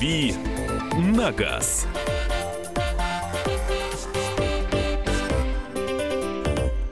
[0.00, 0.32] «Дави
[0.96, 1.86] на газ».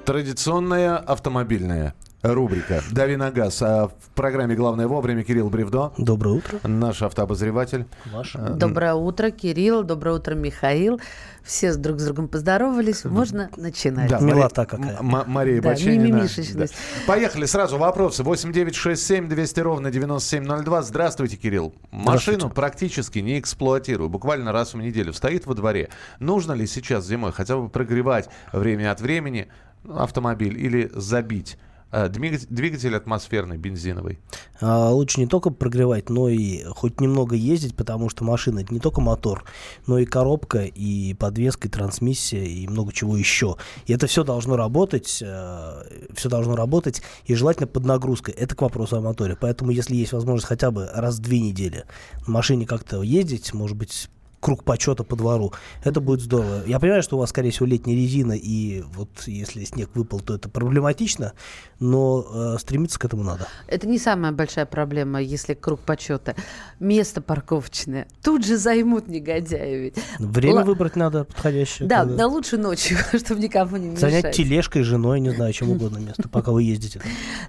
[0.04, 3.62] Традиционная автомобильная рубрика «Дави на газ».
[3.62, 5.92] А в программе «Главное вовремя» Кирилл Бревдо.
[5.98, 6.58] Доброе утро.
[6.64, 7.86] Наш автообозреватель.
[8.12, 8.32] Ваш.
[8.34, 9.82] Доброе утро, Кирилл.
[9.84, 11.00] Доброе утро, Михаил.
[11.44, 13.04] Все с друг с другом поздоровались.
[13.04, 14.10] Можно начинать.
[14.10, 14.98] Да, Милота Мария- какая.
[14.98, 16.02] М- М- Мария Да, Баченина.
[16.04, 16.74] мимимишечность.
[17.06, 17.78] Поехали сразу.
[17.78, 18.22] Вопросы.
[18.22, 20.82] 8 9 6 7 200 ровно 9702.
[20.82, 21.72] Здравствуйте, Кирилл.
[21.90, 22.48] Машину Здравствуйте.
[22.54, 24.08] практически не эксплуатирую.
[24.10, 25.12] Буквально раз в неделю.
[25.12, 25.88] Стоит во дворе.
[26.18, 29.48] Нужно ли сейчас зимой хотя бы прогревать время от времени
[29.88, 31.56] автомобиль или забить?
[31.90, 34.18] Э, двигатель, атмосферный, бензиновый.
[34.60, 38.80] А, лучше не только прогревать, но и хоть немного ездить, потому что машина это не
[38.80, 39.44] только мотор,
[39.86, 43.56] но и коробка, и подвеска, и трансмиссия, и много чего еще.
[43.86, 48.34] И это все должно работать, все должно работать, и желательно под нагрузкой.
[48.34, 49.36] Это к вопросу о моторе.
[49.40, 51.84] Поэтому, если есть возможность хотя бы раз в две недели
[52.26, 55.52] на машине как-то ездить, может быть, круг почета по двору.
[55.84, 56.62] Это будет здорово.
[56.66, 60.34] Я понимаю, что у вас, скорее всего, летняя резина, и вот если снег выпал, то
[60.34, 61.32] это проблематично,
[61.80, 63.48] но э, стремиться к этому надо.
[63.66, 66.36] Это не самая большая проблема, если круг почета.
[66.78, 68.06] Место парковочное.
[68.22, 69.94] Тут же займут негодяи ведь.
[70.18, 71.88] Время Ла- выбрать надо подходящее.
[71.88, 74.00] Да, когда- да лучше ночью, чтобы никому не мешать.
[74.00, 77.00] Занять тележкой, женой, не знаю, чем угодно место, пока вы ездите.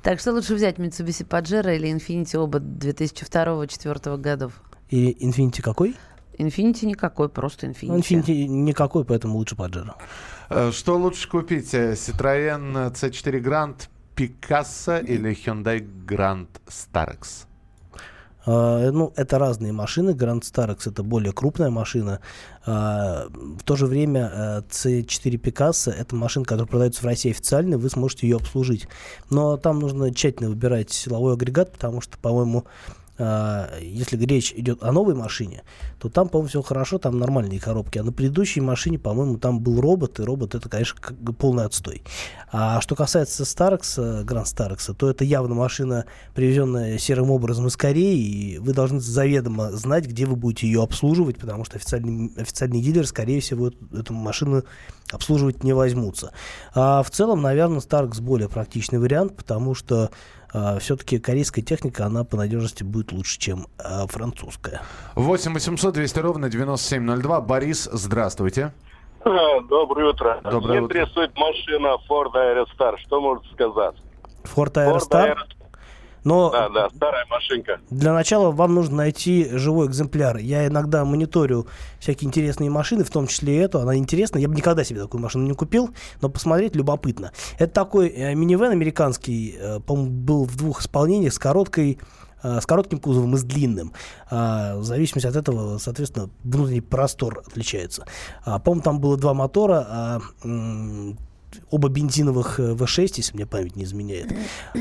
[0.02, 4.54] Так что лучше взять Mitsubishi Pajero или Infiniti оба 2002-2004 годов.
[4.90, 5.96] И Infinity какой?
[6.40, 7.88] Infiniti никакой, просто Infiniti.
[7.88, 9.94] Ну, Infinity никакой, поэтому лучше Pajero.
[10.50, 11.74] Э, Что лучше купить?
[11.74, 13.76] Э, Citroёn C4 Grand
[14.16, 17.46] Picasso или Hyundai Grand Starex?
[18.46, 20.12] А, Ну, это разные машины.
[20.12, 22.20] Grand Starex это более крупная машина.
[22.66, 27.78] А, В то же время э, C4 Picasso это машина, которая продается в России официально,
[27.78, 28.88] вы сможете ее обслужить.
[29.30, 32.66] Но там нужно тщательно выбирать силовой агрегат, потому что, по-моему,
[33.20, 35.64] если речь идет о новой машине,
[36.00, 37.98] то там, по-моему, все хорошо, там нормальные коробки.
[37.98, 40.96] А на предыдущей машине, по-моему, там был робот, и робот это, конечно,
[41.38, 42.02] полный отстой.
[42.52, 48.20] А что касается Starex, Grand Starex, то это явно машина, привезенная серым образом из Кореи,
[48.20, 53.06] и вы должны заведомо знать, где вы будете ее обслуживать, потому что официальный, официальный дилер,
[53.06, 54.64] скорее всего, эту, машину
[55.12, 56.32] обслуживать не возьмутся.
[56.74, 60.12] А в целом, наверное, Starex более практичный вариант, потому что
[60.80, 64.82] все-таки корейская техника, она по надежности будет лучше, чем а, французская.
[65.16, 67.42] 8 800 200 ровно 9702.
[67.42, 68.74] Борис, здравствуйте.
[69.24, 70.40] А, Доброе утро.
[70.44, 71.00] Доброе Меня утро.
[71.00, 72.98] интересует машина Ford Aerostar.
[72.98, 73.96] Что можете сказать?
[74.44, 75.38] Ford Ford Aerostar.
[76.30, 77.80] Но Да, да, старая машинка.
[77.90, 80.38] Для начала вам нужно найти живой экземпляр.
[80.38, 81.66] Я иногда мониторю
[82.00, 83.80] всякие интересные машины, в том числе и эту.
[83.80, 84.38] Она интересна.
[84.38, 85.90] Я бы никогда себе такую машину не купил,
[86.22, 87.32] но посмотреть любопытно.
[87.58, 91.98] Это такой э, минивэн американский, э, по-моему, был в двух исполнениях с короткой
[92.44, 93.94] э, с коротким кузовом и с длинным.
[94.30, 98.06] А, в зависимости от этого, соответственно, внутренний простор отличается.
[98.46, 100.20] А, по-моему, там было два мотора, а,
[101.70, 104.34] оба бензиновых э, V6, если мне память не изменяет.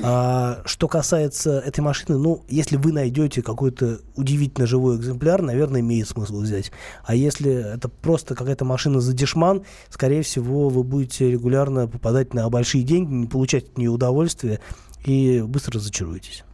[0.02, 6.08] А, что касается этой машины, ну, если вы найдете какой-то удивительно живой экземпляр, наверное, имеет
[6.08, 6.72] смысл взять.
[7.04, 12.48] А если это просто какая-то машина за дешман, скорее всего, вы будете регулярно попадать на
[12.48, 14.60] большие деньги, не получать от нее удовольствия
[15.04, 16.44] и быстро разочаруетесь.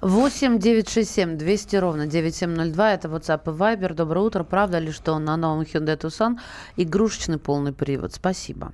[0.00, 2.94] 8 967 200 ровно 9702.
[2.94, 3.94] Это WhatsApp и Viber.
[3.94, 4.44] Доброе утро.
[4.44, 6.38] Правда ли, что на новом Hyundai Tucson
[6.76, 8.14] игрушечный полный привод?
[8.14, 8.72] Спасибо.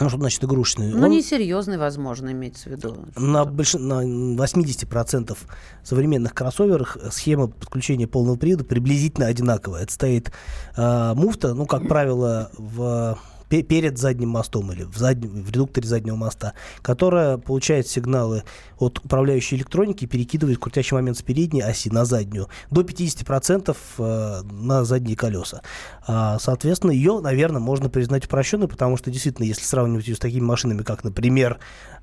[0.00, 0.88] Ну, что значит игрушечный?
[0.88, 2.96] Ну, несерьезный, возможно, имеется в виду.
[3.16, 3.74] на, больш...
[3.74, 5.36] на 80%
[5.84, 9.82] современных кроссоверах схема подключения полного привода приблизительно одинаковая.
[9.82, 10.32] Это стоит
[10.76, 13.18] э, муфта, ну, как правило, в
[13.48, 18.44] перед задним мостом или в, заднем, в редукторе заднего моста, которая получает сигналы
[18.78, 24.42] от управляющей электроники и перекидывает крутящий момент с передней оси на заднюю до 50% э,
[24.42, 25.62] на задние колеса.
[26.06, 30.44] А, соответственно, ее, наверное, можно признать упрощенной, потому что действительно, если сравнивать ее с такими
[30.44, 31.58] машинами, как, например,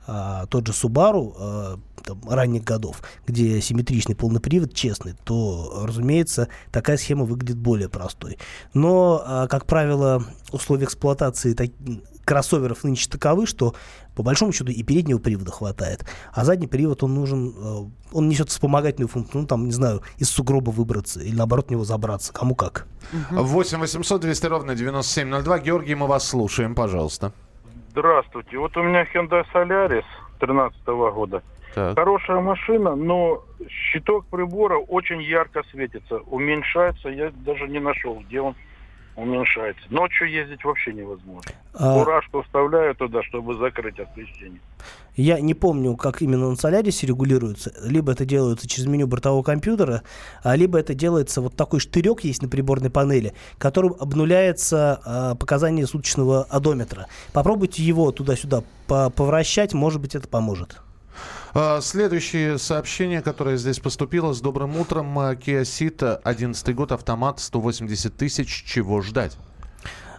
[0.07, 6.47] а, тот же Subaru а, там, ранних годов, где симметричный полный привод, честный, то, разумеется,
[6.71, 8.39] такая схема выглядит более простой.
[8.73, 11.55] Но, а, как правило, условия эксплуатации
[12.25, 13.75] кроссоверов нынче таковы, что
[14.15, 19.07] по большому счету и переднего привода хватает, а задний привод он нужен, он несет вспомогательную
[19.07, 22.87] функцию, ну там, не знаю, из сугроба выбраться или наоборот в него забраться, кому как.
[23.31, 25.59] 8 800 200 ровно 9702.
[25.59, 27.33] Георгий, мы вас слушаем, пожалуйста.
[27.91, 28.57] Здравствуйте.
[28.57, 30.05] Вот у меня Hyundai Solaris
[30.39, 31.43] 2013 года.
[31.75, 31.97] Так.
[31.97, 36.19] Хорошая машина, но щиток прибора очень ярко светится.
[36.19, 38.55] Уменьшается, я даже не нашел, где он.
[39.15, 39.81] Уменьшается.
[39.89, 41.51] Ночью ездить вообще невозможно.
[41.73, 44.59] А, Фуражку вставляю туда, чтобы закрыть освещение.
[45.15, 47.73] Я не помню, как именно на Солярисе регулируется.
[47.83, 50.03] Либо это делается через меню бортового компьютера,
[50.43, 55.85] а либо это делается вот такой штырек есть на приборной панели, которым обнуляется а, показание
[55.85, 57.07] суточного одометра.
[57.33, 60.81] Попробуйте его туда-сюда по- повращать, может быть, это поможет.
[61.53, 64.33] А, Следующее сообщение, которое здесь поступило.
[64.33, 65.17] С добрым утром.
[65.19, 68.63] А, Kia Ceed, 11 год, автомат, 180 тысяч.
[68.65, 69.37] Чего ждать?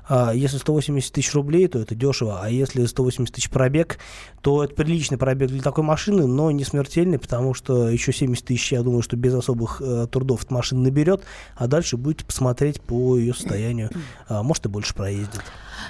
[0.09, 3.99] А, Если 180 тысяч рублей, то это дешево, а если 180 тысяч пробег,
[4.41, 8.73] то это приличный пробег для такой машины, но не смертельный, потому что еще 70 тысяч,
[8.73, 11.23] я думаю, что без особых э, трудов эта машина наберет,
[11.57, 13.91] а дальше будете посмотреть по ее состоянию,
[14.29, 15.41] А, может и больше проездит.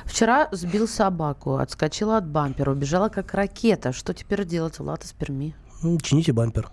[0.05, 3.93] Вчера сбил собаку, отскочила от бампера, убежала как ракета.
[3.93, 5.55] Что теперь делать, Влад из Перми?
[6.03, 6.71] Чините бампер.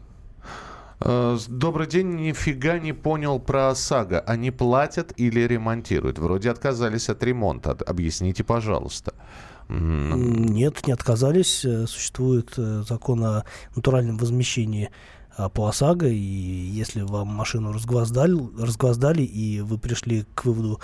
[1.01, 4.19] Э, Добрый день, нифига не понял про ОСАГО.
[4.21, 6.19] Они платят или ремонтируют?
[6.19, 7.71] Вроде отказались от ремонта.
[7.85, 9.13] Объясните, пожалуйста.
[9.69, 11.63] Нет, не отказались.
[11.63, 14.89] Э, Существует э, закон о натуральном возмещении
[15.37, 20.81] а, по ОСАГО, и если вам машину разгвоздали, разгвоздали и вы пришли к выводу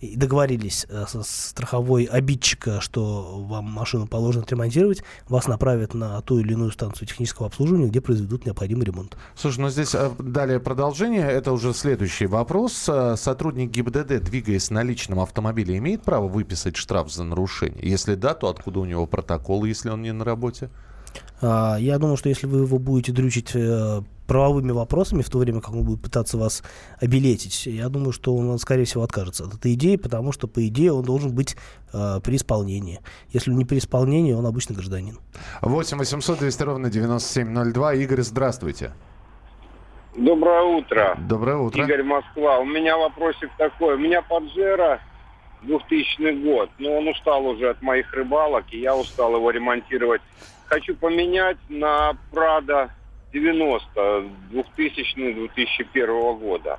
[0.00, 6.38] и договорились э, со страховой обидчика, что вам машину положено отремонтировать, вас направят на ту
[6.38, 9.16] или иную станцию технического обслуживания, где произведут необходимый ремонт.
[9.34, 11.28] Слушай, ну здесь э, далее продолжение.
[11.28, 12.88] Это уже следующий вопрос.
[12.88, 17.80] Э, Сотрудник ГИБДД, двигаясь на личном автомобиле, имеет право выписать штраф за нарушение?
[17.82, 20.70] Если да, то откуда у него протокол, если он не на работе?
[21.42, 23.54] А, Я думаю, что если вы его будете дрючить
[24.30, 26.62] правовыми вопросами в то время, как он будет пытаться вас
[27.00, 30.92] обелетить, я думаю, что он, скорее всего, откажется от этой идеи, потому что, по идее,
[30.92, 31.56] он должен быть
[31.92, 33.00] э, при исполнении.
[33.30, 35.18] Если не при исполнении, он обычный гражданин.
[35.62, 37.94] 8 800 200 ровно 9702.
[37.94, 38.92] Игорь, здравствуйте.
[40.16, 41.18] Доброе утро.
[41.28, 41.82] Доброе утро.
[41.82, 42.60] Игорь Москва.
[42.60, 43.96] У меня вопросик такой.
[43.96, 45.00] У меня Паджеро
[45.62, 50.22] 2000 год, но он устал уже от моих рыбалок, и я устал его ремонтировать.
[50.66, 52.90] Хочу поменять на Прада
[53.32, 53.88] 90
[54.50, 56.78] 2000-2001 года.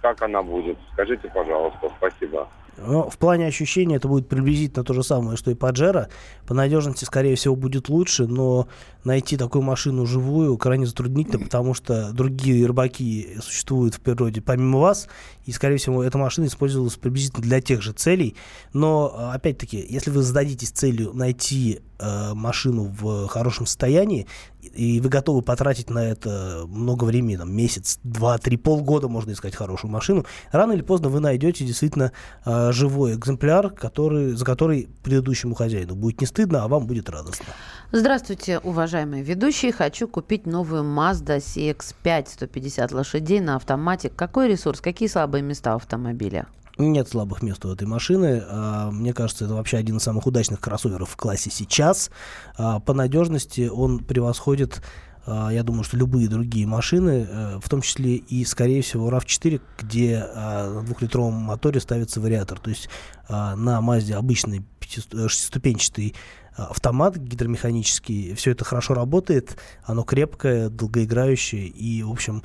[0.00, 0.78] Как она будет?
[0.92, 1.90] Скажите, пожалуйста.
[1.98, 2.48] Спасибо.
[2.78, 6.08] Но в плане ощущения это будет приблизительно то же самое, что и Паджеро.
[6.46, 8.68] По надежности, скорее всего, будет лучше, но
[9.04, 15.08] найти такую машину живую крайне затруднительно, потому что другие рыбаки существуют в природе помимо вас,
[15.44, 18.36] и, скорее всего, эта машина использовалась приблизительно для тех же целей.
[18.72, 24.26] Но, э, опять-таки, если вы зададитесь целью найти э, машину в хорошем состоянии,
[24.60, 29.54] и вы готовы потратить на это много времени, там, месяц, два, три, полгода можно искать
[29.54, 32.12] хорошую машину, рано или поздно вы найдете действительно
[32.44, 37.46] э, живой экземпляр, который, за который предыдущему хозяину будет не стыдно, а вам будет радостно.
[37.90, 39.72] Здравствуйте, уважаемые ведущие.
[39.72, 44.10] Хочу купить новую Mazda CX-5 150 лошадей на автомате.
[44.10, 46.46] Какой ресурс, какие слабые места у автомобиля?
[46.78, 48.40] Нет слабых мест у этой машины.
[48.48, 52.10] А, Мне кажется, это вообще один из самых удачных кроссоверов в классе сейчас.
[52.56, 54.80] А, По надежности он превосходит,
[55.26, 59.60] а, я думаю, что любые другие машины, э, в том числе и, скорее всего, RAV4,
[59.76, 62.60] где на двухлитровом моторе ставится вариатор.
[62.60, 62.88] То есть
[63.28, 66.14] на Mazda обычный э, шестиступенчатый
[66.56, 72.42] автомат гидромеханический, все это хорошо работает, оно крепкое, долгоиграющее и, в общем,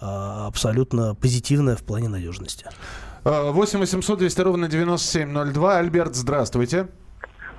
[0.00, 2.66] абсолютно позитивное в плане надежности.
[3.24, 5.78] Э, 8 800 200 ровно 9702.
[5.78, 6.88] Альберт, здравствуйте.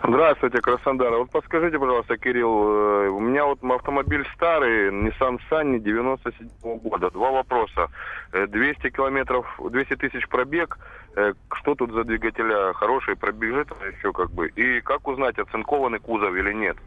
[0.08, 1.12] Здравствуйте, Краснодар.
[1.16, 7.10] Вот подскажите, пожалуйста, Кирилл, э, у меня вот автомобиль старый, Nissan Sunny 97 года.
[7.10, 7.88] Два вопроса.
[8.32, 10.78] Э, 200 километров, 200 тысяч пробег.
[11.16, 12.74] Э, Что тут за двигателя?
[12.74, 14.50] Хороший пробежит еще как бы.
[14.50, 16.78] И как узнать, оцинкованный кузов или нет?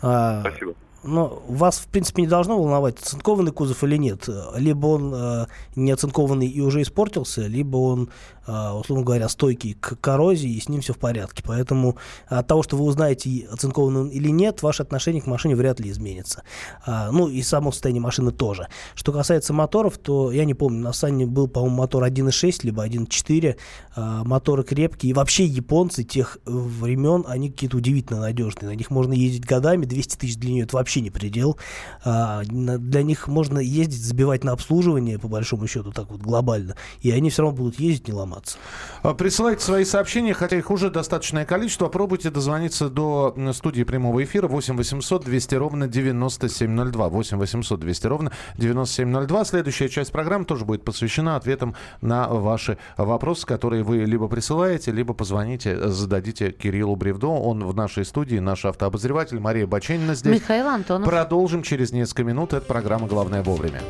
[0.00, 0.72] А, Спасибо.
[1.04, 4.28] Но вас, в принципе, не должно волновать, оцинкованный кузов или нет.
[4.56, 8.10] Либо он э, не оцинкованный и уже испортился, либо он,
[8.46, 11.42] э, условно говоря, стойкий к коррозии, и с ним все в порядке.
[11.44, 11.96] Поэтому
[12.28, 15.90] от того, что вы узнаете, оцинкованный он или нет, ваше отношение к машине вряд ли
[15.90, 16.44] изменится.
[16.86, 18.68] А, ну и само состояние машины тоже.
[18.94, 23.56] Что касается моторов, то я не помню, на Санне был, по-моему, мотор 1.6, либо 1.4.
[23.94, 25.10] А, моторы крепкие.
[25.10, 28.70] И вообще японцы тех времен, они какие-то удивительно надежные.
[28.70, 31.58] На них можно ездить годами, 200 тысяч для это вообще не предел.
[32.04, 36.76] А, для них можно ездить, забивать на обслуживание, по большому счету, так вот глобально.
[37.00, 38.58] И они все равно будут ездить, не ломаться.
[39.02, 41.88] А, Присылайте свои сообщения, хотя их уже достаточное количество.
[41.88, 47.08] Пробуйте дозвониться до студии прямого эфира 8 800 200 ровно 9702.
[47.08, 49.44] 8 800 200 ровно 9702.
[49.44, 55.14] Следующая часть программы тоже будет посвящена ответам на ваши вопросы, которые вы либо присылаете, либо
[55.14, 57.28] позвоните, зададите Кириллу Бревдо.
[57.28, 59.38] Он в нашей студии, наш автообозреватель.
[59.38, 60.32] Мария Баченина здесь.
[60.32, 60.81] Михаил Антонов.
[60.82, 62.52] Продолжим через несколько минут.
[62.52, 63.82] Это программа «Главное вовремя».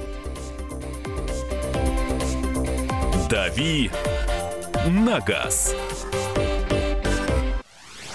[3.28, 3.90] «Дави
[4.88, 5.74] на газ.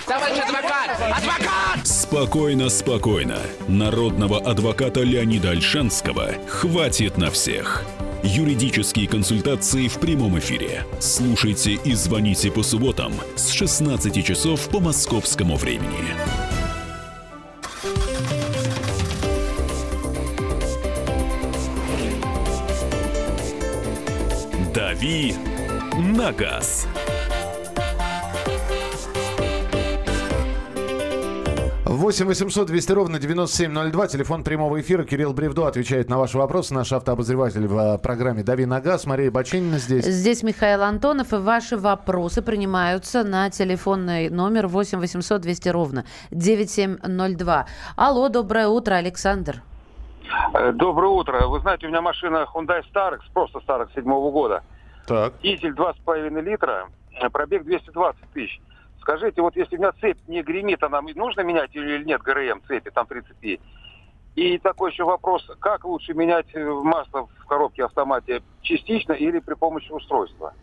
[0.05, 0.91] Товарищ адвокат!
[1.17, 1.87] Адвокат!
[1.87, 3.37] Спокойно, спокойно.
[3.67, 7.83] Народного адвоката Леонида Альшанского хватит на всех.
[8.23, 10.85] Юридические консультации в прямом эфире.
[10.99, 16.46] Слушайте и звоните по субботам с 16 часов по московскому времени.
[24.97, 25.35] «Дави
[26.15, 26.87] на газ».
[31.85, 35.03] 8 800 200 ровно 9702, телефон прямого эфира.
[35.03, 36.73] Кирилл Бревдо отвечает на ваши вопросы.
[36.73, 39.05] Наш автообозреватель в э, программе «Дави на газ».
[39.05, 40.03] Мария Бачинина здесь.
[40.03, 47.67] Здесь Михаил Антонов, и ваши вопросы принимаются на телефонный номер 8 800 200 ровно 9702.
[47.95, 49.61] Алло, доброе утро, Александр.
[50.55, 51.45] Э, Доброе утро.
[51.47, 54.63] Вы знаете, у меня машина Hyundai Starex, просто Starex седьмого года.
[55.07, 55.39] Так.
[55.41, 58.61] Дизель 2,5 литра, э, пробег 220 тысяч.
[58.99, 62.91] Скажите, вот если у меня цепь не гремит, она нужно менять или нет ГРМ цепи,
[62.91, 63.61] там 30
[64.35, 69.53] И такой еще вопрос, как лучше менять э, масло в коробке автомате, частично или при
[69.53, 70.53] помощи устройства?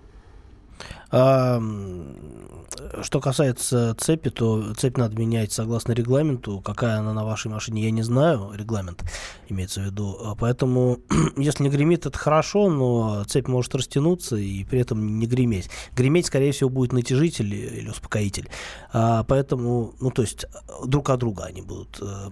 [3.02, 6.60] Что касается цепи, то цепь надо менять согласно регламенту.
[6.60, 8.52] Какая она на вашей машине, я не знаю.
[8.54, 9.04] Регламент
[9.48, 10.18] имеется в виду.
[10.24, 10.98] А Поэтому,
[11.36, 15.70] если не гремит, это хорошо, но цепь может растянуться и при этом не греметь.
[15.96, 18.48] Греметь, скорее всего, будет натяжитель или успокоитель.
[18.92, 20.46] А, Поэтому, ну, то есть,
[20.84, 22.30] друг от друга они будут э,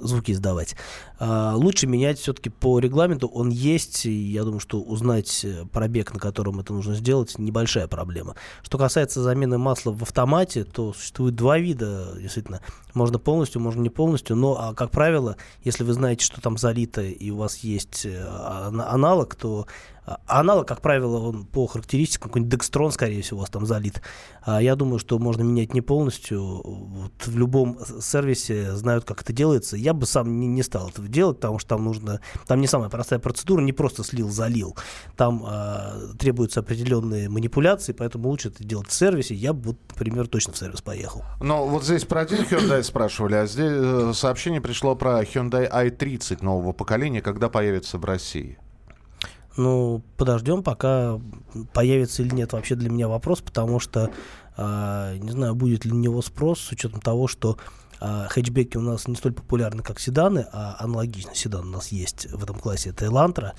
[0.00, 0.76] звуки издавать.
[1.18, 3.28] А, Лучше менять все-таки по регламенту.
[3.28, 7.88] Он есть, и я думаю, что узнать э, пробег, на котором это нужно сделать, небольшая
[7.88, 8.34] проблема.
[8.62, 12.60] Что касается замены масла в автомате, то существует два вида, действительно.
[12.92, 17.02] Можно полностью, можно не полностью, но, а, как правило, если вы знаете, что там залито,
[17.02, 19.66] и у вас есть э, ана- аналог, то
[20.03, 24.02] а, аналог, как правило, он по характеристикам, какой-нибудь Декстрон, скорее всего, у вас там залит.
[24.42, 26.42] А Я думаю, что можно менять не полностью.
[26.42, 29.76] Вот в любом сервисе знают, как это делается.
[29.76, 32.20] Я бы сам не, не стал этого делать, потому что там нужно...
[32.46, 34.76] Там не самая простая процедура, не просто слил-залил.
[35.16, 39.34] Там а, требуются определенные манипуляции, поэтому лучше это делать в сервисе.
[39.34, 41.22] Я бы, например, точно в сервис поехал.
[41.40, 46.44] Но вот здесь про один Hyundai спрашивали, а здесь э, сообщение пришло про Hyundai i30
[46.44, 48.58] нового поколения, когда появится в России.
[49.56, 51.20] Ну, подождем, пока
[51.72, 54.10] появится или нет вообще для меня вопрос, потому что
[54.56, 57.56] а, не знаю, будет ли на него спрос с учетом того, что
[58.00, 62.30] а, хэтчбеки у нас не столь популярны, как седаны, а аналогичный седан у нас есть
[62.30, 63.52] в этом классе, это Elantra,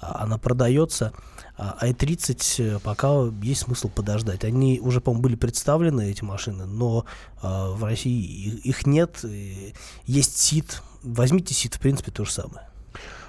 [0.00, 1.12] а, она продается,
[1.56, 3.08] а i30 э, пока
[3.42, 4.42] есть смысл подождать.
[4.42, 7.04] Они уже, по-моему, были представлены, эти машины, но
[7.40, 9.24] а, в России их, их нет,
[10.04, 12.66] есть СИД, возьмите СИД, в принципе, то же самое.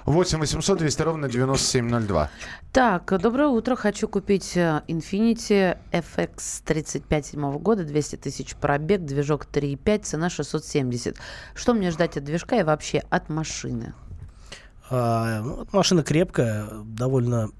[0.06, 2.30] 8 800 200 ровно 9702.
[2.72, 3.74] Так, доброе утро.
[3.74, 11.16] Хочу купить Infiniti FX 35 седьмого года, 200 тысяч пробег, движок 3.5, цена 670.
[11.54, 13.94] Что мне ждать от движка и вообще от машины?
[14.90, 17.50] А, ну, машина крепкая, довольно...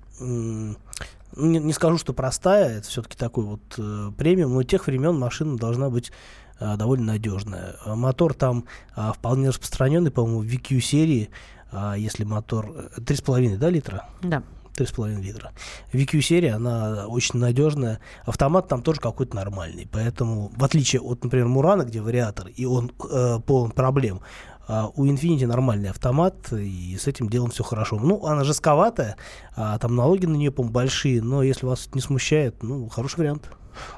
[1.36, 5.56] Не, не скажу, что простая, это все-таки такой вот э, премиум, но тех времен машина
[5.56, 6.12] должна быть
[6.58, 7.76] а, довольно надежная.
[7.84, 8.64] А Мотор там
[8.94, 11.30] а, вполне распространенный, по-моему, в VQ серии,
[11.72, 14.08] а, если мотор э, 3,5 да, литра?
[14.22, 14.42] Да.
[14.76, 15.52] 3,5 литра.
[15.92, 18.00] VQ серия, она очень надежная.
[18.24, 19.88] Автомат там тоже какой-то нормальный.
[19.90, 24.20] Поэтому, в отличие от, например, Мурана, где вариатор, и он э, полон проблем,
[24.68, 27.98] а у Infiniti нормальный автомат, и с этим делом все хорошо.
[28.00, 29.16] Ну, она жестковатая,
[29.56, 33.18] а там налоги на нее, по большие, но если вас это не смущает, ну, хороший
[33.20, 33.50] вариант.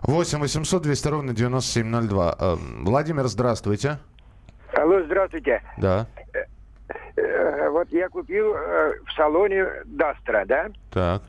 [0.02, 2.37] 8 800 200 ровно 9702.
[2.38, 3.99] Э, Владимир, здравствуйте.
[4.75, 5.62] Алло, здравствуйте.
[5.78, 6.06] Да,
[7.16, 11.23] Э, Вот я купил э, в салоне Дастра, да, так.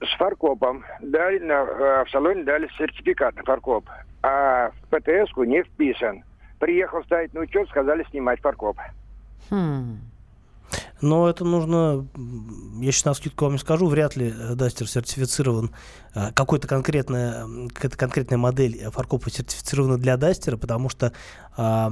[0.00, 0.84] с фаркопом.
[1.00, 3.88] Дали на, э, в салоне дали сертификат на фаркоп,
[4.22, 6.22] а в ПТС-ку не вписан.
[6.60, 8.78] Приехал ставить на учет, сказали снимать фаркоп.
[9.50, 9.98] Хм.
[11.00, 12.06] Но это нужно,
[12.80, 15.70] я сейчас на скидку вам не скажу, вряд ли э, Дастер сертифицирован,
[16.14, 21.12] э, какой-то конкретная, какая-то конкретная модель э, фаркопа сертифицирована для Дастера, потому что
[21.56, 21.88] э,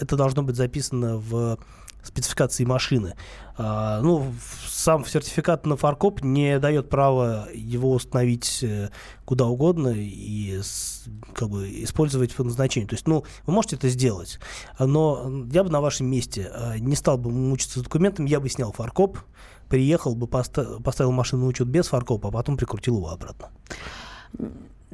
[0.00, 1.58] это должно быть записано в
[2.04, 3.14] спецификации машины.
[3.56, 4.32] А, ну,
[4.68, 8.90] сам сертификат на фаркоп не дает права его установить э,
[9.24, 10.60] куда угодно и
[11.34, 12.88] как бы использовать по назначению.
[12.88, 14.40] То есть, ну, вы можете это сделать,
[14.78, 18.48] но я бы на вашем месте э, не стал бы мучиться с документами, я бы
[18.48, 19.18] снял фаркоп,
[19.68, 23.50] приехал бы, поста- поставил машину на учет без фаркопа, а потом прикрутил его обратно.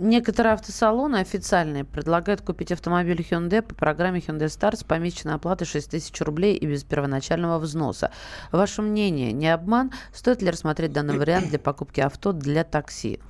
[0.00, 5.90] Некоторые автосалоны официальные предлагают купить автомобиль Hyundai по программе Hyundai Star с помесячной оплатой 6
[5.90, 8.11] тысяч рублей и без первоначального взноса.
[8.50, 9.92] Ваше мнение, не обман?
[10.14, 13.21] Стоит ли рассмотреть данный вариант для покупки авто для такси?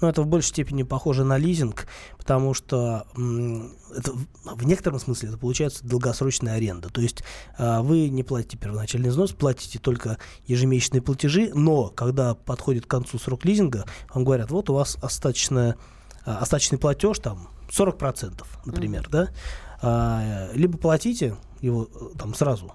[0.00, 4.12] Но это в большей степени похоже на лизинг, потому что это,
[4.44, 6.88] в- некотором смысле это получается долгосрочная аренда.
[6.88, 7.22] То есть
[7.58, 10.16] а, вы не платите первоначальный взнос, платите только
[10.46, 15.76] ежемесячные платежи, но когда подходит к концу срок лизинга, вам говорят, вот у вас остаточная,
[16.24, 19.28] остаточный платеж там 40%, например, да?
[19.82, 22.72] А, либо платите его э, там сразу,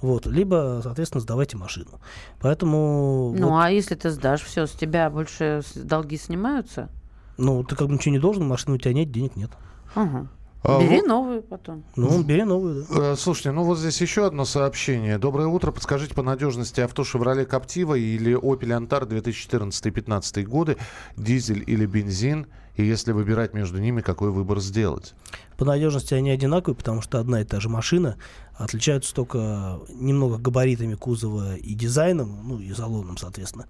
[0.00, 2.00] вот, либо, соответственно, сдавайте машину.
[2.40, 6.88] Поэтому Ну, вот, а если ты сдашь, все, с тебя больше долги снимаются?
[7.36, 9.50] ну, ты как бы ничего не должен, машины у тебя нет, денег нет.
[9.94, 10.28] Ага.
[10.66, 11.84] А, Бери вот- новую потом.
[11.94, 13.12] Ну, бери новую, да.
[13.12, 15.18] Э, Слушайте, ну вот здесь еще одно сообщение.
[15.18, 15.72] Доброе утро.
[15.72, 20.78] Подскажите по надежности авто Chevrolet Captiva или Opel Antar 2014-2015 годы,
[21.18, 22.46] дизель или бензин?
[22.76, 25.14] И если выбирать между ними, какой выбор сделать?
[25.58, 28.16] По надежности они одинаковые, потому что одна и та же машина.
[28.56, 33.66] Отличаются только немного габаритами кузова и дизайном, ну и салоном, соответственно.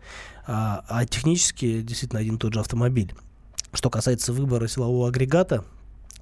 [0.46, 3.12] А, а технически действительно один и тот же автомобиль.
[3.72, 5.64] Что касается выбора силового агрегата,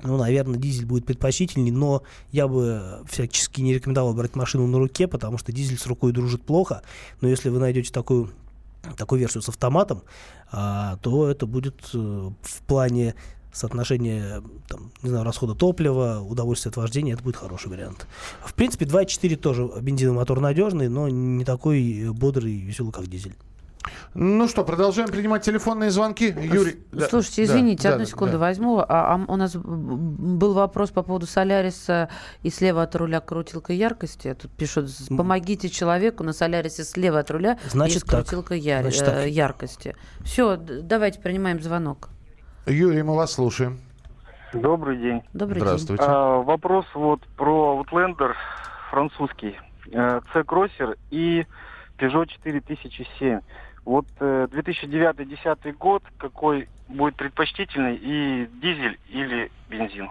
[0.03, 5.07] ну, наверное, дизель будет предпочтительней, но я бы всячески не рекомендовал брать машину на руке,
[5.07, 6.83] потому что дизель с рукой дружит плохо.
[7.21, 8.31] Но если вы найдете такую,
[8.97, 10.03] такую версию с автоматом,
[10.51, 13.15] а, то это будет э, в плане
[13.53, 18.07] соотношения там, не знаю, расхода топлива, удовольствия от вождения, это будет хороший вариант.
[18.45, 23.35] В принципе, 2.4 тоже бензиновый мотор надежный, но не такой бодрый и веселый, как дизель.
[24.15, 26.27] Ну что, продолжаем принимать телефонные звонки.
[26.27, 26.81] Юрий.
[27.09, 28.39] Слушайте, да, извините, да, одну да, секунду да.
[28.39, 28.79] возьму.
[28.79, 32.09] А, а у нас был вопрос по поводу Соляриса
[32.43, 34.35] и слева от руля крутилка яркости.
[34.35, 38.27] Тут пишут, помогите человеку на Солярисе слева от руля Значит есть так.
[38.27, 39.27] крутилка яр- Значит э, так.
[39.27, 39.97] яркости.
[40.25, 42.11] Все, давайте принимаем звонок.
[42.67, 43.81] Юрий, мы вас слушаем.
[44.53, 45.23] Добрый день.
[45.33, 46.05] Добрый Здравствуйте.
[46.07, 48.35] А, вопрос вот про Outlander
[48.91, 49.57] французский,
[49.91, 51.47] э, C-Crosser и
[51.99, 53.41] Peugeot 4007.
[53.85, 60.09] Вот э, 2009-2010 год, какой будет предпочтительный, и дизель или бензин?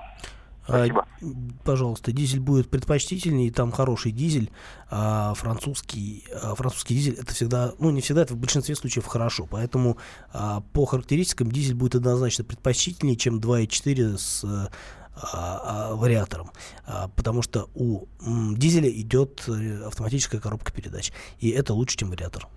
[0.63, 1.05] Спасибо.
[1.21, 1.25] А,
[1.65, 4.51] пожалуйста, дизель будет предпочтительнее, там хороший дизель,
[4.89, 9.47] а французский, а французский дизель это всегда, ну не всегда, это в большинстве случаев хорошо,
[9.49, 9.97] поэтому
[10.31, 14.69] а, по характеристикам дизель будет однозначно предпочтительнее, чем 2.4 с
[15.33, 16.49] а, а, вариатором,
[16.87, 22.09] А, потому что у м, дизеля идет э, автоматическая коробка передач, и это лучше, чем
[22.09, 22.47] вариатор.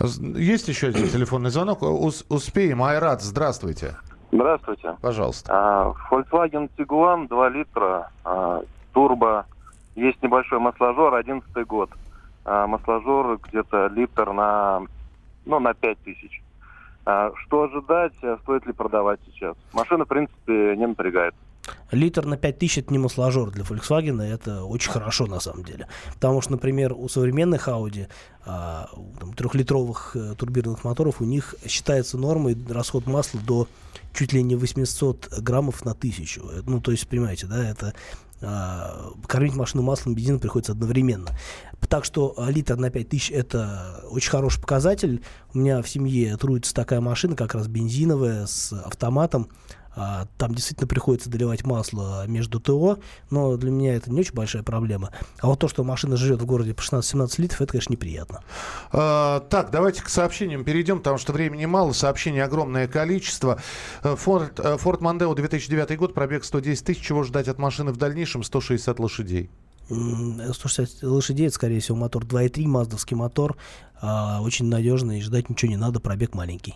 [0.00, 1.82] Есть еще один телефонный звонок.
[1.82, 2.82] Ус- успеем.
[2.82, 3.96] Айрат, здравствуйте.
[4.32, 4.96] Здравствуйте.
[5.00, 5.52] Пожалуйста.
[5.52, 9.46] А, Volkswagen Tiguan 2 литра, а, турбо,
[9.94, 11.90] есть небольшой масложор, 11 год.
[12.44, 14.82] А, Масложор где-то литр на,
[15.46, 16.42] ну, на 5 тысяч.
[17.06, 19.56] А, Что ожидать, а стоит ли продавать сейчас?
[19.72, 21.34] Машина, в принципе, не напрягает.
[21.90, 25.88] Литр на 5000 это не масложор для Volkswagen, это очень хорошо на самом деле.
[26.14, 28.08] Потому что, например, у современных Audi,
[28.44, 28.88] а,
[29.20, 33.68] там, трехлитровых э, турбированных моторов, у них считается нормой расход масла до
[34.12, 36.42] чуть ли не 800 граммов на тысячу.
[36.50, 37.94] Э, Ну, то есть, понимаете, да, это
[38.42, 41.30] а, кормить машину маслом, бензином приходится одновременно.
[41.88, 45.22] Так что а, литр на 5000 это очень хороший показатель.
[45.52, 49.48] У меня в семье трудится такая машина, как раз бензиновая, с автоматом.
[49.96, 52.98] А, Там действительно приходится доливать масло между ТО,
[53.30, 55.10] но для меня это не очень большая проблема.
[55.40, 58.42] А вот то, что машина живет в городе по 16-17 литров, это, конечно, неприятно.
[58.92, 63.60] А, так, давайте к сообщениям перейдем, потому что времени мало, сообщений огромное количество.
[64.02, 67.00] Э, Ford, э, Ford Mondeo 2009 год, пробег 110 тысяч.
[67.00, 68.42] Чего ждать от машины в дальнейшем?
[68.42, 69.50] 160 лошадей.
[69.90, 73.56] М, 160 лошадей, это, скорее всего, мотор 2.3, маздовский мотор.
[74.00, 76.74] а, очень надежный, ждать ничего не надо, пробег маленький.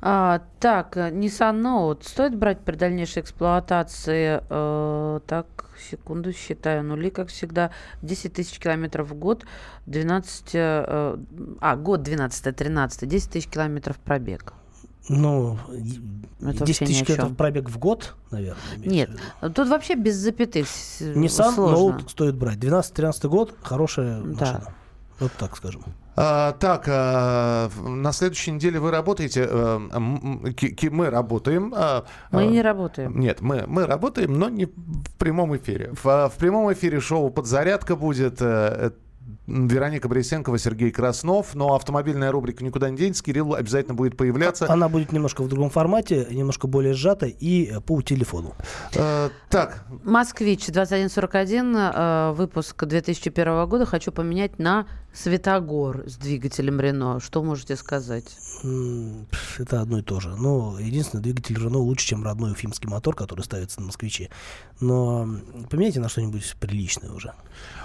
[0.00, 4.40] А, так, э, Nissan Note стоит брать при дальнейшей эксплуатации?
[4.48, 5.46] Э, так,
[5.90, 7.70] секунду, считаю нули, как всегда.
[8.02, 9.44] 10 тысяч километров в год,
[9.86, 10.50] 12...
[10.54, 11.16] э,
[11.60, 14.52] а, год 12-13, 10 тысяч километров пробег.
[15.08, 15.58] Ну,
[16.40, 18.62] Это 10 вообще ни тысяч километров пробег в год, наверное.
[18.76, 20.66] Нет, тут вообще без запятых
[21.00, 21.98] Nissan сложно.
[21.98, 22.58] Note стоит брать.
[22.58, 24.28] 12-13 год, хорошая Да.
[24.28, 24.74] машина.
[25.20, 25.82] Вот так скажем.
[26.16, 29.46] А, так, а, на следующей неделе вы работаете.
[30.54, 31.72] ки- мы работаем.
[31.76, 33.18] а, Мы а, не работаем.
[33.18, 35.92] Нет, мы, мы работаем, но не в прямом эфире.
[36.02, 38.40] В, в прямом эфире шоу «Подзарядка» будет.
[38.40, 38.90] э, э,
[39.46, 41.54] Вероника Борисенкова, Сергей Краснов.
[41.54, 43.22] Но автомобильная рубрика никуда не денется.
[43.24, 44.70] Кирилл обязательно будет появляться.
[44.70, 48.54] Она будет немножко в другом формате, немножко более сжата и э, по телефону.
[48.94, 53.86] Э, так, Москвич 2141, э, выпуск 2001 года.
[53.86, 54.86] Хочу поменять на
[55.20, 57.18] Светогор с двигателем Рено.
[57.18, 58.24] Что можете сказать?
[59.58, 60.36] Это одно и то же.
[60.36, 64.30] Но единственное, двигатель Рено лучше, чем родной уфимский мотор, который ставится на москвиче.
[64.78, 65.28] Но
[65.70, 67.34] поменяйте на что-нибудь приличное уже.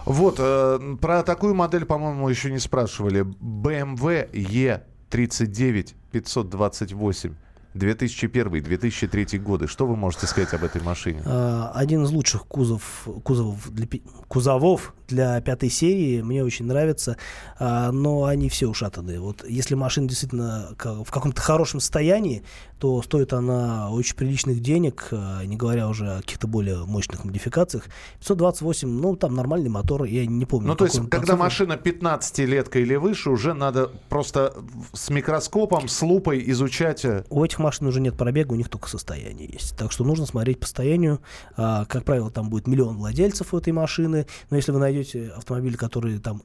[0.06, 3.22] вот, э, про такую модель, по-моему, еще не спрашивали.
[3.24, 7.36] BMW E39 528
[7.76, 9.68] 2001-2003 годы.
[9.68, 11.22] Что вы можете сказать об этой машине?
[11.26, 13.88] А, Один из лучших кузов, кузовов для,
[14.28, 16.22] кузовов для пятой серии.
[16.22, 17.18] Мне очень нравится.
[17.60, 19.20] А, Но они все ушатанные.
[19.20, 22.44] Вот если машина действительно в каком-то хорошем состоянии,
[22.80, 27.86] то стоит она очень приличных денег, а, не говоря уже о каких-то более мощных модификациях.
[28.20, 30.68] 528, ну, там нормальный мотор, я не помню.
[30.70, 31.40] Ну, то есть, когда процесс.
[31.40, 34.54] машина 15-летка или выше, уже надо просто
[34.94, 37.06] с микроскопом, с лупой изучать...
[37.06, 39.76] э, У этих машин уже нет пробега, у них только состояние есть.
[39.78, 41.22] Так что нужно смотреть по состоянию.
[41.56, 44.28] А, как правило, там будет миллион владельцев у этой машины.
[44.50, 46.44] Но если вы найдете автомобиль, который там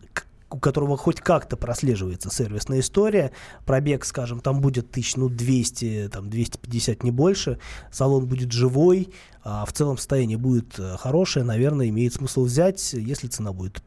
[0.51, 3.33] у которого хоть как-то прослеживается сервисная история,
[3.67, 7.59] пробег, скажем, там будет тысяч, ну, 200, там, 250, не больше,
[7.93, 13.29] салон будет живой, а в целом состояние будет э, хорошее, наверное, имеет смысл взять, если
[13.29, 13.83] цена будет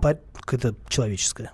[0.00, 1.52] какая-то человеческая.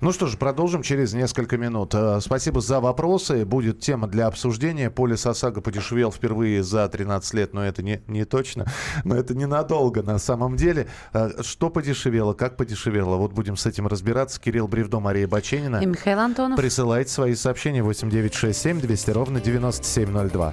[0.00, 1.94] Ну что ж, продолжим через несколько минут.
[1.94, 3.44] Э, Спасибо за вопросы.
[3.46, 4.90] Будет тема для обсуждения.
[4.90, 8.66] Полис ОСАГО подешевел впервые за 13 лет, но это не, не точно.
[9.04, 10.88] Но это ненадолго на самом деле.
[11.12, 13.16] Э, Что подешевело, как подешевело?
[13.16, 14.40] Вот будем с этим разбираться.
[14.40, 15.78] Кирилл Бревдо, Мария Баченина.
[15.78, 16.58] И Михаил Антонов.
[16.58, 20.52] Присылайте свои сообщения 8967 200 ровно 9702.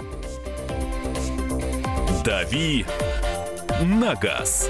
[2.24, 2.86] «Дави
[3.82, 4.70] на газ».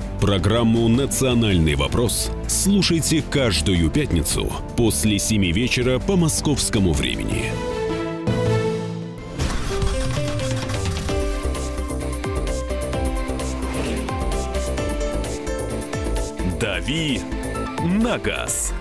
[0.21, 7.51] Программу «Национальный вопрос» слушайте каждую пятницу после 7 вечера по московскому времени.
[16.59, 17.19] «Дави
[17.83, 18.75] на газ».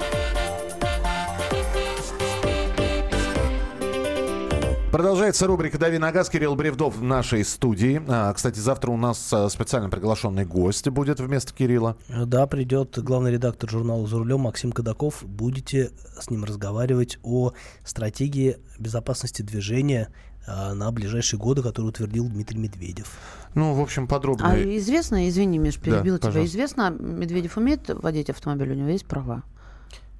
[4.90, 6.29] Продолжается рубрика «Дави на газ».
[6.29, 8.03] Кирилл Бревдов в нашей студии.
[8.09, 11.96] А, кстати, завтра у нас а, специально приглашенный гость будет вместо Кирилла.
[12.09, 15.22] Э, Да, придет главный редактор журнала «За рулем» Максим Кадаков.
[15.24, 17.53] Будете с ним разговаривать о
[17.85, 20.09] стратегии безопасности движения
[20.44, 23.12] а, на ближайшие годы, которую утвердил Дмитрий Медведев.
[23.55, 24.50] Ну, в общем, подробно.
[24.50, 26.53] А известно, извини, Миш, перебил Да, тебя, пожалуйста.
[26.53, 29.44] известно, Медведев умеет водить автомобиль, у него есть права?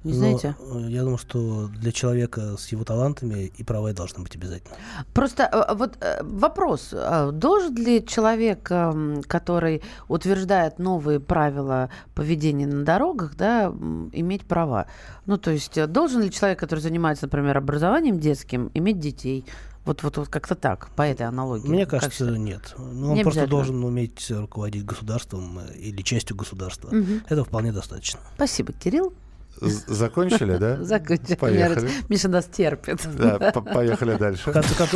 [0.03, 0.55] Не Но, знаете?
[0.59, 4.75] э, я думаю, что для человека с его талантами и права должны быть обязательно.
[5.13, 12.65] Просто э, вот э, вопрос, э, должен ли человек, эм, который утверждает новые правила поведения
[12.65, 13.67] на дорогах, да,
[14.11, 14.87] иметь права?
[15.27, 19.45] Ну, то есть должен ли человек, который занимается, например, образованием детским, иметь детей?
[19.85, 21.67] Вот, вот, вот как-то так, по этой аналогии.
[21.67, 22.39] Мне Как кажется, считаете?
[22.39, 22.75] нет.
[22.77, 26.89] Ну, он Не просто должен уметь руководить государством или частью государства.
[26.91, 27.23] Мгм.
[27.27, 28.19] Этого вполне достаточно.
[28.35, 29.13] Спасибо, Кирилл.
[29.61, 30.83] Закончили, да?
[30.83, 31.35] Закончили.
[31.35, 31.89] Поехали.
[32.09, 32.99] Миша нас терпит.
[33.15, 34.49] Да, по- поехали дальше.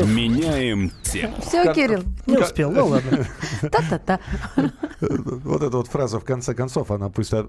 [0.05, 1.35] Меняем тему.
[1.45, 2.03] Все, Кирилл.
[2.25, 3.25] не успел, ну ладно.
[3.61, 4.19] Та-та-та.
[4.99, 7.47] Вот эта вот фраза в конце концов, она пусть а,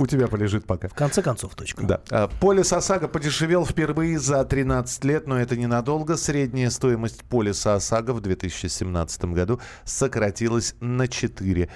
[0.00, 0.88] у тебя полежит пока.
[0.88, 1.82] В конце концов, точка.
[1.84, 2.00] Да.
[2.10, 6.16] А, Полис ОСАГО подешевел впервые за 13 лет, но это ненадолго.
[6.16, 11.68] Средняя стоимость полиса ОСАГО в 2017 году сократилась на 4%,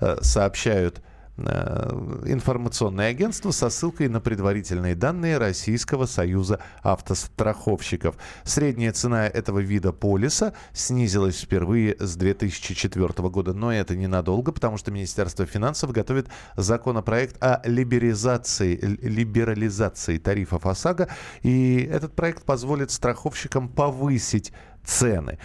[0.00, 1.02] э, сообщают
[1.48, 8.16] информационное агентство со ссылкой на предварительные данные Российского союза автостраховщиков.
[8.44, 14.90] Средняя цена этого вида полиса снизилась впервые с 2004 года, но это ненадолго, потому что
[14.90, 21.08] Министерство финансов готовит законопроект о либерализации, либерализации тарифов ОСАГО,
[21.42, 24.52] и этот проект позволит страховщикам повысить
[24.84, 25.38] цены.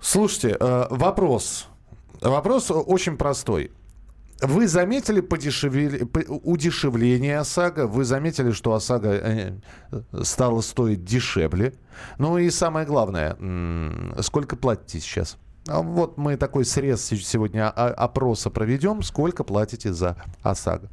[0.00, 1.68] Слушайте, э, вопрос.
[2.20, 3.72] Вопрос очень простой.
[4.42, 7.86] Вы заметили подешевели- по- удешевление ОСАГО?
[7.86, 9.52] Вы заметили, что ОСАГО э,
[10.22, 11.72] стало стоить дешевле?
[12.18, 13.36] Ну и самое главное,
[14.20, 15.38] сколько платите сейчас?
[15.68, 19.02] А Вот мы такой срез се- сегодня опроса проведем.
[19.02, 20.90] Сколько платите за ОСАГО?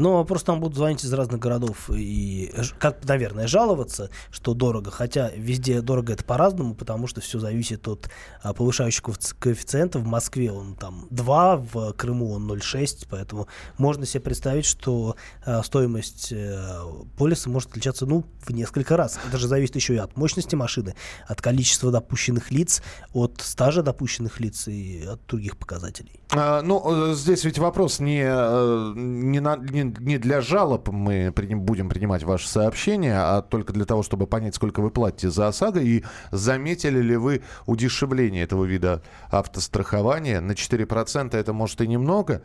[0.00, 4.90] Но просто там будут звонить из разных городов и, как, наверное, жаловаться, что дорого.
[4.90, 8.08] Хотя везде дорого это по-разному, потому что все зависит от
[8.42, 9.98] а, повышающего коэффи- коэффициента.
[9.98, 15.62] В Москве он там 2, в Крыму он 0,6, поэтому можно себе представить, что а,
[15.62, 16.80] стоимость э,
[17.18, 19.18] полиса может отличаться ну, в несколько раз.
[19.28, 20.94] Это же зависит еще и от мощности машины,
[21.26, 22.82] от количества допущенных лиц,
[23.12, 26.20] от стажа допущенных лиц и от других показателей.
[26.30, 31.32] А, Ну, э, здесь ведь вопрос не, э, не, на- не не для жалоб мы
[31.32, 35.80] будем принимать ваши сообщения, а только для того, чтобы понять, сколько вы платите за ОСАГО.
[35.80, 40.40] И заметили ли вы удешевление этого вида автострахования?
[40.40, 42.42] На 4% это может и немного,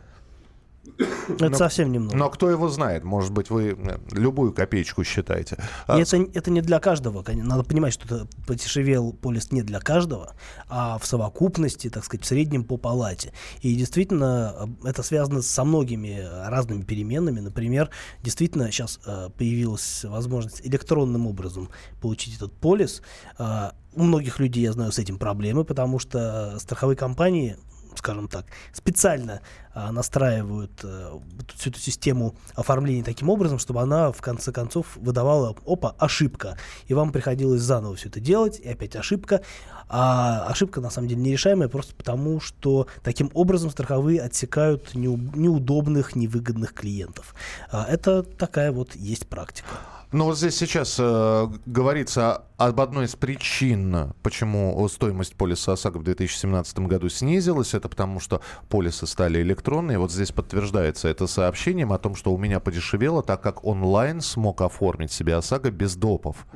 [1.28, 2.16] Это но- совсем немного.
[2.16, 3.04] но кто его знает?
[3.04, 5.58] Может быть, вы э, любую копеечку считаете.
[5.86, 7.24] А, это, это не для каждого.
[7.26, 10.34] Надо понимать, что это подешевел полис не для каждого,
[10.68, 13.32] а в совокупности, так сказать, в среднем по палате.
[13.60, 17.40] И действительно, э, это связано со многими разными переменами.
[17.40, 17.90] Например,
[18.22, 21.68] действительно сейчас э, появилась возможность электронным образом
[22.00, 23.02] получить этот полис.
[23.38, 27.56] У многих людей, я знаю, с этим проблемы, потому что страховые компании
[27.98, 29.40] скажем так, специально
[29.74, 31.20] а, настраивают а,
[31.54, 36.56] всю эту систему оформления таким образом, чтобы она в конце концов выдавала, опа, ошибка.
[36.86, 39.42] И вам приходилось заново все это делать, и опять ошибка.
[39.88, 46.16] А ошибка на самом деле нерешаемая просто потому, что таким образом страховые отсекают неу- неудобных,
[46.16, 47.34] невыгодных клиентов.
[47.70, 49.68] А, это такая вот есть практика.
[50.12, 56.04] Ну вот здесь сейчас э, говорится об одной из причин, почему стоимость полиса ОСАГО в
[56.04, 57.74] 2017 году снизилась.
[57.74, 58.40] Это потому, что
[58.70, 59.98] полисы стали электронные.
[59.98, 64.62] Вот здесь подтверждается это сообщением о том, что у меня подешевело, так как онлайн смог
[64.62, 66.46] оформить себе ОСАГО без допов.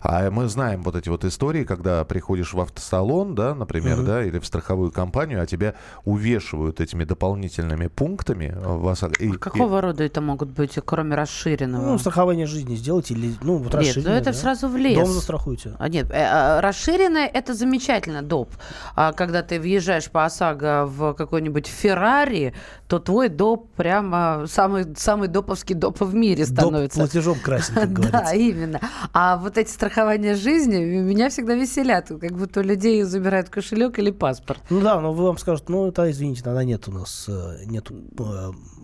[0.00, 4.06] А мы знаем вот эти вот истории, когда приходишь в автосалон, да, например, Мгм.
[4.06, 9.14] да, или в страховую компанию, а тебя увешивают этими дополнительными пунктами в ОСАГО.
[9.20, 11.86] И- и- Какого рода это могут быть, кроме расширенного?
[11.92, 14.32] Ну, страхование жизни сделать или, ну, вот Нет, ну это да.
[14.32, 14.94] сразу в лес.
[14.96, 15.74] Дом застрахуйте.
[15.78, 18.48] А, нет, э, а, расширенное это замечательно, доп.
[18.94, 22.54] А когда ты въезжаешь по ОСАГО в какой-нибудь Феррари,
[22.86, 26.98] то твой доп прямо самый, самый доповский доп в мире Доп становится.
[27.00, 28.36] платежом красен, как Да, говорится.
[28.36, 28.80] именно.
[29.12, 34.12] А вот эти страхования жизни меня всегда веселят, как будто у людей забирают кошелек или
[34.12, 34.60] паспорт.
[34.70, 37.64] Ну да, но вы вам скажут, ну это, извините, тогда нет у нас э,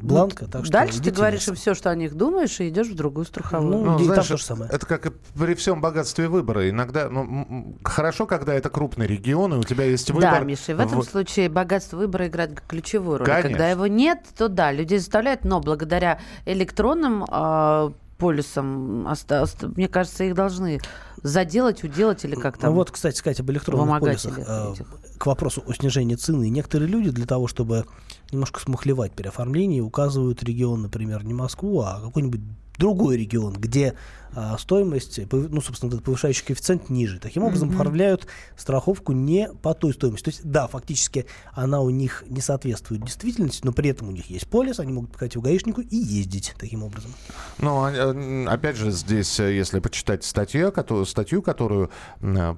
[0.02, 2.88] э, бланка, так что Дальше ты говоришь им все, что о них думаешь, и идешь
[2.88, 3.70] в другую страховую.
[3.72, 4.70] Ну, Ну, и там знаешь, то же самое.
[4.70, 6.68] Это как и при всем богатстве выбора.
[6.68, 10.30] Иногда ну, хорошо, когда это крупный регион, и у тебя есть выбор.
[10.30, 13.26] Да, Миша, и в этом в- случае богатство выбора играет ключевую роль.
[13.26, 13.50] Конечно.
[13.50, 17.92] Когда его нет, то да, людей заставляют, но благодаря электронным а,
[18.28, 20.80] оста- мне кажется, их должны
[21.22, 22.70] заделать, уделать или как там.
[22.70, 24.38] Ну вот, кстати, сказать об электронных полисах.
[24.38, 24.86] э, этих.
[25.18, 26.48] К вопросу о снижении цены.
[26.48, 27.84] Некоторые люди для того, чтобы
[28.32, 32.40] немножко смухлевать при оформлении, указывают регион, например, не Москву, а какой-нибудь
[32.78, 33.94] другой регион, где
[34.34, 37.18] а, стоимость, пов- ну, собственно, этот повышающий коэффициент ниже.
[37.18, 37.76] Таким образом, Мгм.
[37.80, 40.24] оформляют страховку не по той стоимости.
[40.24, 44.30] То есть, да, фактически она у них не соответствует действительности, но при этом у них
[44.30, 47.12] есть полис, они могут показать его гаишнику и ездить таким образом.
[47.58, 51.90] Ну, а, э, опять же, здесь, э, если почитать статью, которую, статью, которую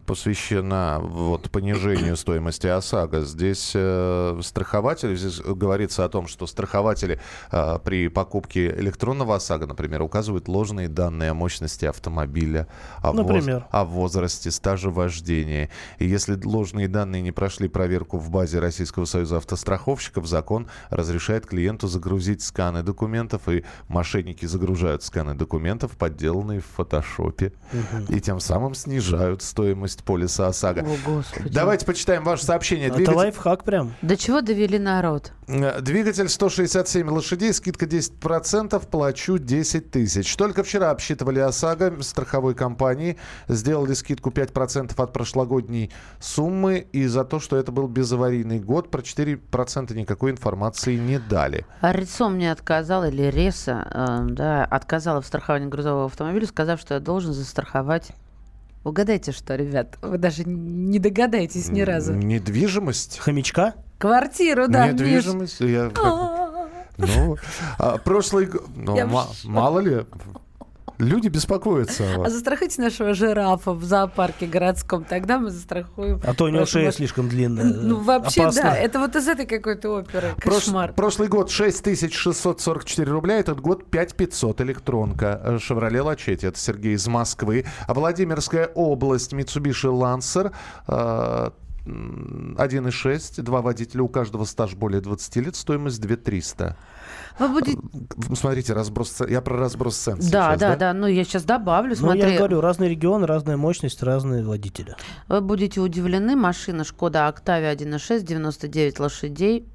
[0.07, 7.79] посвящена вот, понижению стоимости ОСАГО, здесь э, страхователи, здесь говорится о том, что страхователи э,
[7.85, 12.67] при покупке электронного ОСАГО, например, указывают ложные данные о мощности автомобиля,
[13.03, 13.67] о, воз- Например?
[13.71, 15.71] о возрасте, стаже вождения.
[15.99, 21.87] И если ложные данные не прошли проверку в базе Российского союза автостраховщиков, закон разрешает клиенту
[21.89, 27.53] загрузить сканы документов, и мошенники загружают сканы документов, подделанные в фотошопе,
[28.09, 30.81] и тем самым снижают стоимость полиса ОСАГО.
[30.83, 31.49] О, Господи.
[31.49, 32.89] Давайте почитаем ваше сообщение.
[32.89, 33.95] Это Двигатель- лайфхак прям.
[34.03, 35.33] До чего довели народ?
[35.47, 40.35] Э, Двигатель 167 лошадей, скидка 10%, плачу 10 тысяч.
[40.37, 43.17] Только вчера обсчитывали ОСАГО страховой компании,
[43.49, 45.91] сделали скидку 5% от прошлогодней
[46.21, 51.65] суммы, и за то, что это был безаварийный год, про 4% никакой информации не дали.
[51.81, 56.95] А Рецо мне отказал, или Реса, э, да, отказала в страховании грузового автомобиля, сказав, что
[56.95, 58.09] я должен застраховать.
[58.83, 59.97] Угадайте, что, ребят?
[60.03, 62.13] Вы даже не догадаетесь ни разу.
[62.15, 63.19] Недвижимость?
[63.19, 63.75] Хомячка?
[63.99, 64.89] Квартиру, да.
[64.89, 65.61] Недвижимость?
[65.61, 66.05] Я как-
[66.97, 67.37] Ну,
[67.79, 68.67] а, прошлый год...
[68.77, 68.97] Ну,
[69.45, 70.05] мало ли,
[70.99, 76.21] люди беспокоятся о А застрахуйте нашего жирафа в зоопарке городском, тогда мы застрахуем.
[76.25, 77.65] А то у него шея слишком длинная.
[77.65, 78.63] Ну, вообще, Опасно.
[78.63, 78.77] да.
[78.77, 80.35] Это вот из этой какой-то оперы.
[80.39, 80.93] Прош- Кошмар.
[80.93, 85.41] прошлый год 6644 рубля, этот год 5500 электронка.
[85.45, 87.65] Э, Шевроле Лачетти, это Сергей из Москвы.
[87.87, 90.53] А Владимирская область, Mitsubishi Lancer,
[90.89, 91.51] э,
[91.87, 96.77] м, 1,6, два водителя, у каждого стаж более 20 лет, стоимость 2300.
[97.39, 97.79] Вы будете...
[98.17, 100.23] В- Смотрите, разброс, я про разброс цен Да,
[100.57, 100.93] сейчас, да, да.
[100.93, 101.91] Ну, я сейчас добавлю.
[101.91, 104.95] Ну, Смотри, я же говорю, разный регион, разная мощность, разные водители.
[105.29, 106.37] вы будете удивлены.
[106.37, 109.67] Машина Шкода Октавия 1.6, 99 лошадей.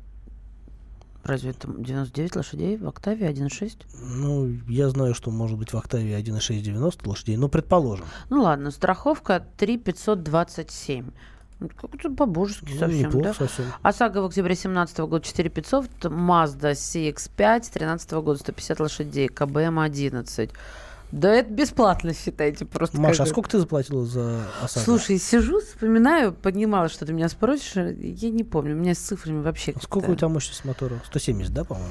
[1.23, 3.73] Разве это 99 лошадей в Октавии 1.6?
[4.15, 8.05] Ну, я знаю, что может быть в Октаве 1,690 лошадей, но предположим.
[8.29, 11.05] Ну ладно, страховка 3 527.
[11.05, 11.11] Ну,
[11.59, 13.33] Как-то по-божески Ну, совсем, неплохо да?
[13.33, 13.65] совсем.
[13.81, 20.51] ОСАГО в октябре 17 года 4500, Mazda CX-5 13 года 150 лошадей, КБМ 11.
[21.11, 22.99] Да это бесплатно, считайте, просто.
[22.99, 24.85] Маша, а сколько ты заплатила за ОСАГО?
[24.85, 29.41] Слушай, сижу, вспоминаю, поднимала, что ты меня спросишь, я не помню, у меня с цифрами
[29.41, 31.01] вообще Сколько как-то- у тебя мощность мотора?
[31.07, 31.89] 170, да, по-моему?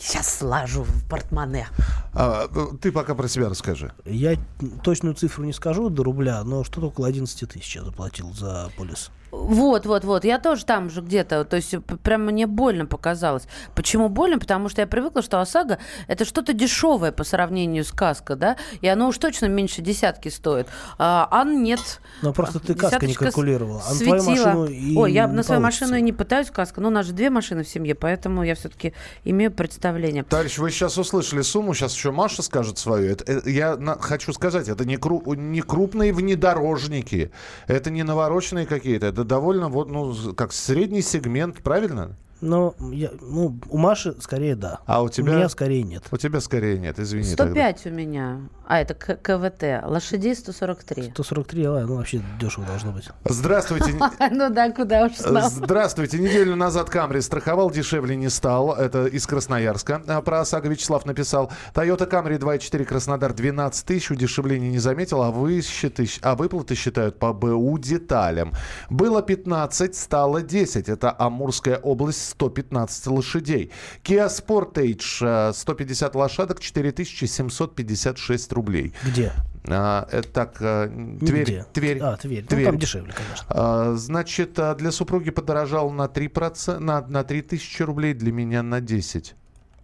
[0.00, 1.68] Сейчас слажу в портмоне.
[2.14, 3.92] А, э, ты пока про себя расскажи.
[4.04, 4.36] Я
[4.82, 9.10] точную цифру не скажу до рубля, но что-то около 11 тысяч я заплатил за полис.
[9.30, 10.24] Вот, вот, вот.
[10.24, 11.44] Я тоже там же где-то.
[11.44, 13.44] То есть прям мне больно показалось.
[13.74, 14.38] Почему больно?
[14.38, 18.56] Потому что я привыкла, что ОСАГО это что-то дешевое по сравнению с каской, да?
[18.80, 20.68] И оно уж точно меньше десятки стоит.
[20.98, 22.00] А, а нет.
[22.22, 23.82] Но просто ты каска не калькулировала.
[23.86, 24.46] А на твою светила.
[24.46, 26.80] машину и Ой, я не на свою машину и не пытаюсь каска.
[26.80, 30.24] Но у нас же две машины в семье, поэтому я все-таки имею представление.
[30.24, 33.12] Товарищ, вы сейчас услышали сумму, сейчас еще Маша скажет свою.
[33.12, 37.30] Это, э, я на- хочу сказать, это не, кру- не крупные внедорожники,
[37.66, 42.16] это не навороченные какие-то, это довольно вот, ну, как средний сегмент, правильно?
[42.40, 44.78] Но я, ну, у Маши скорее да.
[44.86, 45.34] А у тебя?
[45.34, 46.04] меня скорее нет.
[46.10, 47.34] У тебя скорее нет, извини.
[47.34, 47.70] тогда.
[47.72, 48.40] 105 у меня.
[48.66, 49.84] А, это К- КВТ.
[49.84, 51.10] Лошадей 143.
[51.10, 53.08] 143, а, ну вообще дешево должно быть.
[53.24, 53.94] Здравствуйте.
[54.30, 55.12] Ну да, куда уж.
[55.16, 56.18] Здравствуйте.
[56.18, 58.74] Неделю назад Камри страховал, дешевле не стал.
[58.74, 60.02] Это из Красноярска.
[60.06, 61.50] А, Про ОСАГО Вячеслав написал.
[61.74, 64.10] Toyota Camry 2.4 Краснодар 12 тысяч.
[64.10, 68.52] Удешевления не заметил, а, высчеты, а выплаты считают по БУ деталям.
[68.90, 70.88] Было 15, стало 10.
[70.88, 73.70] Это Амурская область, 115 лошадей.
[74.04, 78.92] Kia Sportage э, 150 лошадок, 4756 рублей.
[79.04, 79.32] Где?
[79.66, 80.88] А, это так, э,
[81.20, 81.40] Тверь.
[81.40, 81.66] Нигде.
[81.72, 81.98] Тверь.
[82.00, 82.46] А, Тверь.
[82.50, 83.46] Ну, там дешевле, конечно.
[83.48, 88.62] А, Значит, а, для супруги подорожал на 3%, на, на 3 тысячи рублей, для меня
[88.62, 89.34] на 10.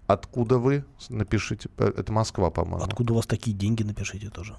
[0.06, 0.84] Откуда вы?
[1.08, 1.68] Напишите.
[1.78, 2.84] Э, Это Москва, по-моему.
[2.84, 4.54] Откуда у вас такие деньги, напишите тоже.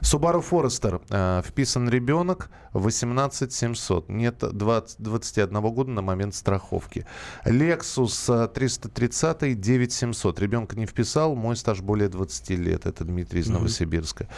[0.00, 1.00] Subaru Forester.
[1.10, 4.08] э, вписан ребенок 18 700.
[4.08, 7.06] Нет 20, 21 года на момент страховки.
[7.44, 10.40] Lexus э, 330 9 700.
[10.40, 11.34] Ребенка не вписал.
[11.34, 12.86] Мой стаж более 20 лет.
[12.86, 14.28] Это Дмитрий из Новосибирска.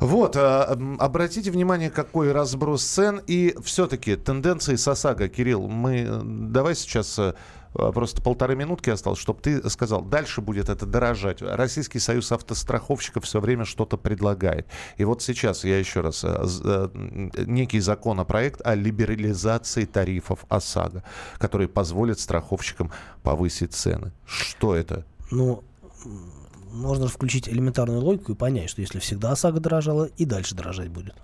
[0.00, 0.36] Вот.
[0.36, 0.40] э,
[0.98, 3.20] обратите внимание, какой разброс цен.
[3.26, 5.28] И все-таки тенденции с ОСАГО.
[5.28, 7.18] Кирилл, мы э, давай сейчас...
[7.74, 11.42] э, Просто полторы минутки осталось, чтобы ты сказал, дальше будет это дорожать.
[11.42, 14.66] Российский союз автостраховщиков все время что-то предлагает.
[14.96, 16.88] И вот сейчас я еще раз, э, э,
[17.46, 21.02] некий законопроект о либерализации тарифов ОСАГО,
[21.38, 22.90] который позволит страховщикам
[23.22, 24.12] повысить цены.
[24.26, 25.04] Что это?
[25.30, 25.62] Ну,
[26.72, 31.14] можно включить элементарную логику и понять, что если всегда ОСАГО дорожала, и дальше дорожать будет.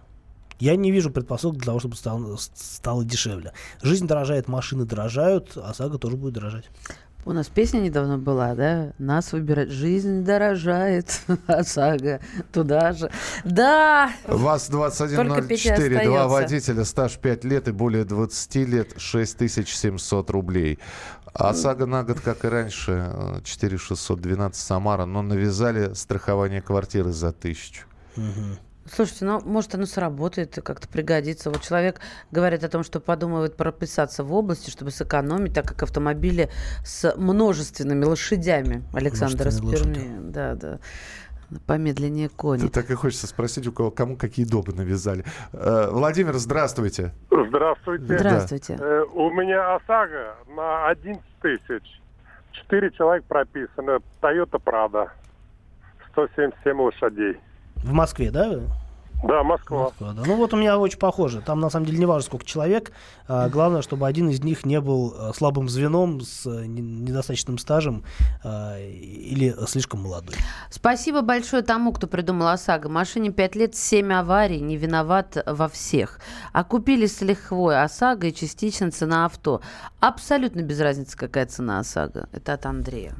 [0.61, 3.53] Я не вижу предпосылок для того, чтобы стало, стало дешевле.
[3.83, 6.70] Жизнь дорожает, машины дорожают, ОСАГО тоже будет дорожать.
[7.27, 8.92] У нас песня недавно была, да?
[8.99, 9.70] Нас выбирать.
[9.70, 11.20] Жизнь дорожает.
[11.46, 12.20] ОСАГО
[12.51, 13.11] туда же.
[13.44, 14.11] Да!
[14.27, 20.31] ВАЗ Только петь и 2104, два водителя, стаж 5 лет и более 20 лет, 6700
[20.31, 20.79] рублей.
[21.33, 27.33] А ОСАГО на год, как и раньше, э, 4612 Самара, но навязали страхование квартиры за
[27.33, 27.85] тысячу.
[28.92, 31.50] Слушайте, ну, может, оно сработает и как-то пригодится.
[31.50, 32.00] Вот человек
[32.33, 36.50] говорит о том, что подумывает прописаться в области, чтобы сэкономить, так как автомобили
[36.85, 38.83] с множественными лошадями.
[38.92, 40.31] Александр Перми.
[40.31, 40.79] Да, да.
[41.66, 42.68] Помедленнее кони.
[42.68, 45.24] Так и хочется спросить, у кого, кому какие добы навязали.
[45.53, 47.12] Э, Владимир, здравствуйте.
[47.31, 48.05] Здравствуйте.
[48.05, 48.76] Здравствуйте.
[48.79, 52.00] Э, у меня ОСАГО на 11 тысяч.
[52.53, 53.98] Четыре человек прописано.
[54.20, 55.09] Toyota Prado.
[56.12, 57.37] 177 лошадей.
[57.76, 58.61] В Москве, да?
[59.22, 59.85] Да, Москва.
[59.85, 60.22] Москва, да.
[60.26, 61.40] Ну вот у меня очень похоже.
[61.40, 62.92] Там на самом деле не важно, сколько человек.
[63.28, 67.59] а, главное, чтобы один из них не был а, слабым звеном с а, не- недостаточным
[67.59, 68.04] стажем
[68.42, 70.35] а, или слишком молодой.
[70.70, 72.88] Спасибо большое тому, кто придумал ОСАГО.
[72.88, 76.18] Машине 5 лет, 7 аварий, не виноват во всех.
[76.52, 79.61] А купили с лихвой ОСАГО и частично цена авто.
[80.00, 82.28] Абсолютно без разницы, какая цена ОСАГО.
[82.33, 83.14] Это от Андрея.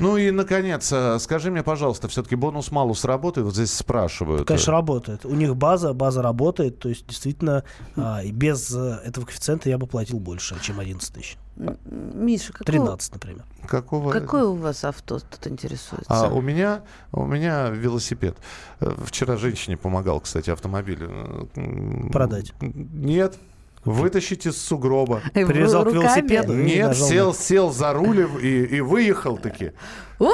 [0.00, 3.44] Ну и, наконец, э, скажи мне, пожалуйста, все-таки бонус-малус работает?
[3.46, 4.46] Вот здесь спрашивают.
[4.48, 5.24] Конечно, работает.
[5.24, 6.78] У них база, база работает.
[6.78, 7.64] То есть, действительно,
[7.96, 11.36] а, и без э, этого коэффициента я бы платил больше, чем 11 тысяч.
[11.56, 13.44] Миша, какое, 13, например.
[13.68, 14.10] Какого?
[14.10, 16.06] какое у вас авто тут интересуется?
[16.08, 18.36] А у меня, у меня велосипед.
[18.80, 20.98] Э, Вчера женщине помогал, кстати, автомобиль.
[21.00, 22.52] э, Продать.
[22.60, 23.36] Нет.
[23.84, 25.20] Вытащить из сугроба.
[25.34, 26.58] В- Привязал к велосипеду.
[26.58, 29.72] и Нет, сел, сел за руль и, и выехал таки.
[30.18, 30.30] Ух!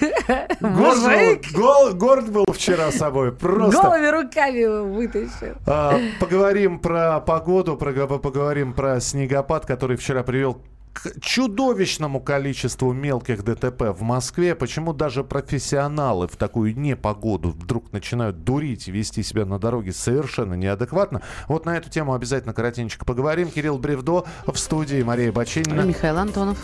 [0.60, 3.32] Горд был, гол- горд был вчера собой.
[3.32, 3.82] Просто.
[3.82, 4.64] Голыми руками
[4.94, 5.56] вытащил.
[5.66, 10.58] А, поговорим про погоду, про, поговорим про снегопад, который вчера привел
[10.92, 14.54] к чудовищному количеству мелких ДТП в Москве.
[14.54, 20.54] Почему даже профессионалы в такую непогоду вдруг начинают дурить и вести себя на дороге совершенно
[20.54, 21.22] неадекватно?
[21.48, 23.50] Вот на эту тему обязательно коротенько поговорим.
[23.50, 25.82] Кирилл Бревдо в студии, Мария Баченина.
[25.82, 26.58] Михаил Антонов.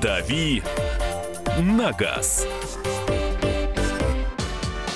[0.00, 0.62] «Дави
[1.60, 2.46] на газ».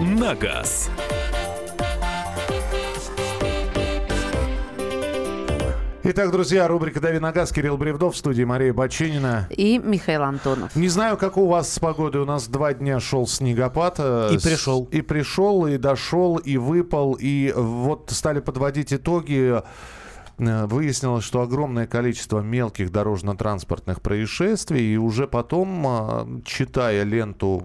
[0.00, 0.90] на газ».
[6.10, 9.46] Итак, друзья, рубрика «Дави на газ», Кирилл Бревдов, в студии Мария Баченина.
[9.50, 10.74] И Михаил Антонов.
[10.74, 12.22] Не знаю, как у вас с погодой.
[12.22, 13.96] У нас два дня шел снегопад.
[13.98, 14.88] э, И пришел.
[14.90, 17.14] И пришел, и дошел, и выпал.
[17.20, 19.60] И вот стали подводить итоги.
[20.38, 24.94] Э, Выяснилось, что огромное количество мелких дорожно-транспортных происшествий.
[24.94, 27.62] И уже потом, э, читая ленту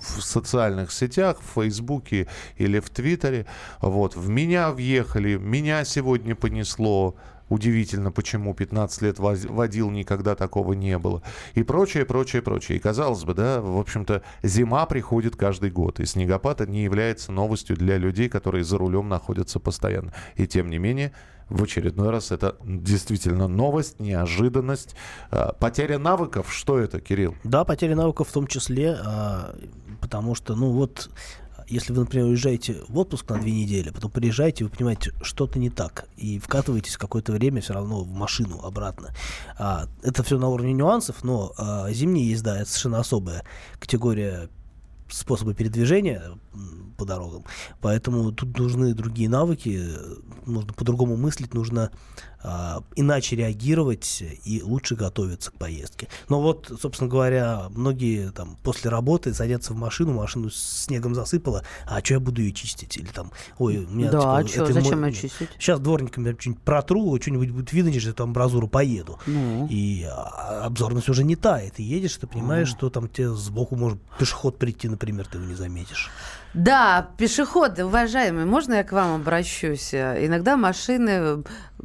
[0.00, 3.46] в социальных сетях, в Фейсбуке или в Твиттере,
[3.80, 7.16] вот, в меня въехали, меня сегодня понесло.
[7.48, 11.22] Удивительно, почему 15 лет водил, никогда такого не было.
[11.54, 12.78] И прочее, прочее, прочее.
[12.78, 16.00] И казалось бы, да, в общем-то, зима приходит каждый год.
[16.00, 20.14] И снегопад не является новостью для людей, которые за рулем находятся постоянно.
[20.36, 21.12] И тем не менее,
[21.52, 24.94] в очередной раз это действительно новость, неожиданность.
[25.30, 27.36] А, Потеря навыков, что это, Кирилл?
[27.44, 29.54] Да, потеря навыков в том числе, а,
[30.00, 31.10] потому что, ну вот,
[31.68, 35.70] если вы, например, уезжаете в отпуск на две недели, потом приезжаете, вы понимаете, что-то не
[35.70, 39.14] так, и вкатываетесь какое-то время все равно в машину обратно.
[39.58, 43.44] А, это все на уровне нюансов, но а, езда это совершенно особая
[43.78, 44.48] категория
[45.12, 46.22] способа передвижения
[46.96, 47.44] по дорогам.
[47.80, 49.80] Поэтому тут нужны другие навыки,
[50.46, 51.90] нужно по-другому мыслить, нужно
[52.96, 56.08] иначе реагировать и лучше готовиться к поездке.
[56.28, 62.00] Но вот, собственно говоря, многие там после работы садятся в машину, машину снегом засыпало, а
[62.04, 62.96] что я буду ее чистить?
[62.96, 64.10] Или там, ой, у меня...
[64.10, 65.48] Да, типа, а чё, это зачем мой- её чистить?
[65.58, 69.18] Сейчас дворником я что-нибудь протру, что-нибудь будет видно, через эту амбразуру поеду.
[69.26, 69.66] Ну.
[69.70, 71.60] И а, обзорность уже не та.
[71.62, 72.76] И ты едешь, ты понимаешь, А.
[72.76, 76.10] что там тебе сбоку может пешеход прийти, например, ты его не заметишь.
[76.54, 79.94] Да, пешеходы, уважаемые, можно я к вам обращусь?
[79.94, 81.42] Иногда машины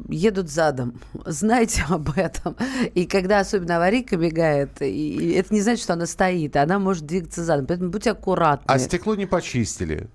[0.08, 1.00] едут задом.
[1.24, 2.54] Знайте об этом.
[2.94, 7.42] И когда особенно аварийка бегает, и это не значит, что она стоит, она может двигаться
[7.42, 7.66] задом.
[7.66, 8.64] Поэтому будьте аккуратны.
[8.66, 10.08] А стекло не почистили.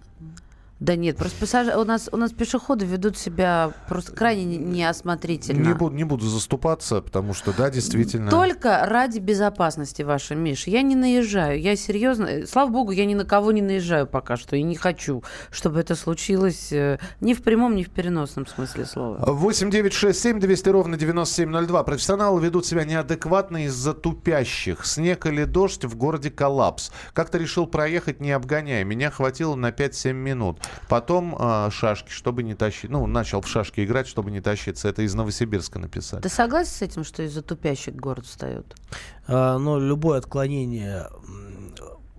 [0.80, 1.76] Да нет, просто пассажи...
[1.78, 5.68] у, нас, у нас пешеходы ведут себя просто крайне не- неосмотрительно.
[5.68, 8.30] Не буду, не буду заступаться, потому что, да, действительно...
[8.30, 10.68] Только ради безопасности вашей, Миш.
[10.68, 11.62] Я не наезжаю.
[11.62, 12.26] Я серьезно...
[12.26, 14.56] э, Слава богу, я ни на кого не наезжаю пока что.
[14.58, 19.24] И не хочу, чтобы это случилось э, ни в прямом, ни в переносном смысле слова.
[19.26, 21.84] 8 9 6 7 200 ровно 9702.
[21.84, 24.86] Профессионалы ведут себя неадекватно из-за тупящих.
[24.86, 26.92] Снег или дождь в городе коллапс.
[27.14, 28.84] Как-то решил проехать, не обгоняя.
[28.84, 30.60] Меня хватило на 5-7 минут.
[30.90, 32.90] Потом э, шашки, чтобы не тащить.
[32.90, 34.88] Ну, начал в шашки играть, чтобы не тащиться.
[34.88, 36.22] Это из Новосибирска написали.
[36.22, 38.76] Ты согласен с этим, что из-за тупящих город встает?
[39.28, 41.08] А, но любое отклонение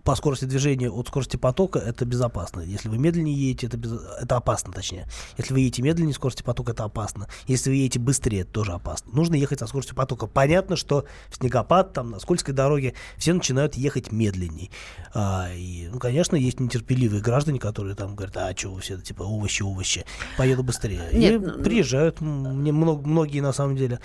[0.05, 2.61] по скорости движения от скорости потока это безопасно.
[2.61, 5.09] Если вы медленнее едете, это, без- это опасно, точнее.
[5.39, 7.27] Если вы едете медленнее скорости потока, это опасно.
[7.47, 9.13] Если вы едете быстрее, это тоже опасно.
[9.13, 10.27] Нужно ехать со скоростью потока.
[10.27, 14.71] Понятно, что в снегопад, там, на скользкой дороге все начинают ехать медленней.
[15.15, 19.23] А, и, ну, конечно, есть нетерпеливые граждане, которые там говорят, а что вы все, типа,
[19.23, 20.05] овощи, овощи,
[20.37, 21.09] поеду быстрее.
[21.13, 24.01] Нет, и ну, приезжают, мне много, многие на самом деле.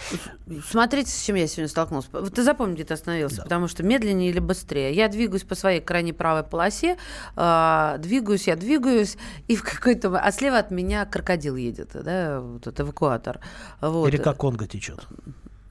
[0.65, 2.07] Смотрите, с чем я сегодня столкнулась.
[2.13, 4.93] Вот Ты запомни, где ты остановился, потому что медленнее или быстрее.
[4.93, 6.97] Я двигаюсь по своей крайне правой полосе,
[7.35, 9.17] а, двигаюсь, я двигаюсь,
[9.47, 10.15] и в какой-то...
[10.15, 13.39] А слева от меня крокодил едет, да, вот этот эвакуатор.
[13.81, 14.07] Вот.
[14.07, 15.07] И река Конго течет.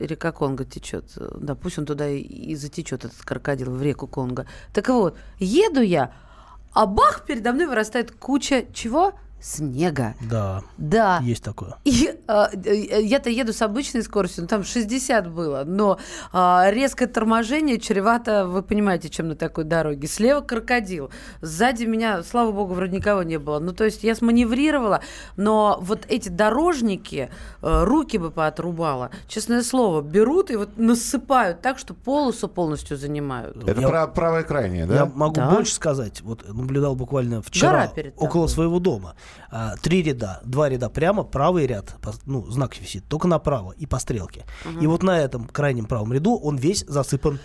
[0.00, 1.04] Река Конго течет.
[1.16, 4.46] Да, пусть он туда и, и затечет, этот крокодил, в реку Конго.
[4.72, 6.12] Так вот, еду я,
[6.72, 9.12] а бах, передо мной вырастает куча чего?
[9.40, 10.14] Снега.
[10.20, 10.62] Да.
[10.76, 11.20] Да.
[11.22, 11.76] Есть такое.
[11.84, 15.98] И а, э, я-то еду с обычной скоростью, ну там 60 было, но
[16.32, 20.08] а, резкое торможение чревато, вы понимаете, чем на такой дороге.
[20.08, 21.10] Слева крокодил,
[21.40, 23.58] сзади меня, слава богу, вроде никого не было.
[23.58, 25.00] Ну то есть я сманеврировала,
[25.36, 27.30] но вот эти дорожники
[27.62, 29.10] э, руки бы поотрубала.
[29.28, 33.56] Честное слово, берут и вот насыпают так, что полосу полностью занимают.
[33.66, 34.94] Это Я- про- правое крайнее, да?
[34.94, 35.50] Я могу Да.
[35.50, 36.20] больше сказать.
[36.22, 39.14] Вот наблюдал буквально вчера около своего дома.
[39.50, 43.98] А, три ряда, два ряда прямо, правый ряд, ну, знак висит, только направо и по
[43.98, 44.44] стрелке.
[44.80, 47.38] И вот на этом крайнем правом ряду он весь засыпан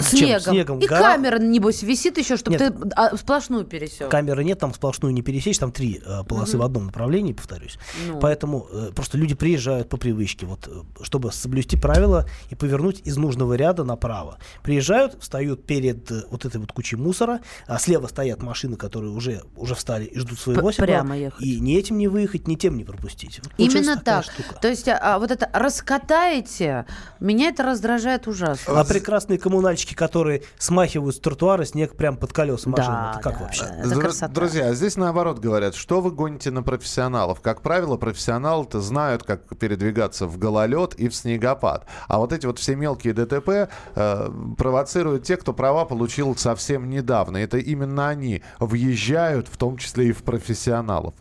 [0.00, 0.18] с- чем?
[0.28, 0.40] Снегом.
[0.54, 0.78] снегом.
[0.80, 2.74] И Гора- камера, небось, висит еще, чтобы Нет.
[2.80, 4.08] ты а, сплошную пересек.
[4.08, 7.78] Камеры нет, там сплошную не пересечь, там три э, полосы в одном направлении, повторюсь.
[8.08, 8.18] Ну.
[8.20, 13.16] Поэтому э, просто люди приезжают по привычке, вот, э, чтобы соблюсти правила и повернуть из
[13.16, 14.38] нужного ряда направо.
[14.62, 19.42] Приезжают, встают перед э, вот этой вот кучей мусора, а слева стоят машины, которые уже,
[19.56, 21.40] уже встали и ждут своего П- прямо ехать.
[21.42, 23.40] И ни этим не выехать, ни тем не пропустить.
[23.42, 24.24] Вот Именно так.
[24.24, 24.54] штука.
[24.60, 26.86] То есть а, вот это раскатаете,
[27.20, 28.80] меня это раздражает ужасно.
[28.80, 29.38] А прекрасные
[29.82, 33.64] коммунальщики, которые смахивают с тротуара снег прям под колеса машины, Да, это как да, вообще?
[33.64, 34.32] Это Дру- красота.
[34.32, 37.40] Друзья, здесь наоборот говорят, что вы гоните на профессионалов.
[37.40, 41.86] Как правило, профессионалы-то знают, как передвигаться в гололед и в снегопад.
[42.08, 47.36] А вот эти вот все мелкие ДТП э, провоцируют те, кто права получил совсем недавно.
[47.38, 51.14] Это именно они въезжают, в том числе и в профессионалов.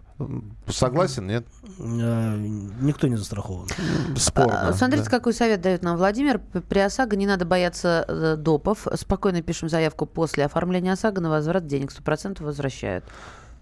[0.68, 1.46] Согласен, нет?
[1.80, 2.36] Э,
[2.82, 3.68] Никто не застрахован.
[4.16, 4.70] Спорно.
[4.70, 5.10] А, Смотрите, да.
[5.10, 6.40] какой совет дает нам Владимир.
[6.70, 8.88] При ОСАГО не надо бояться э, допов.
[8.94, 11.92] Спокойно пишем заявку после оформления ОСАГО на возврат денег.
[11.92, 13.06] 100% возвращают.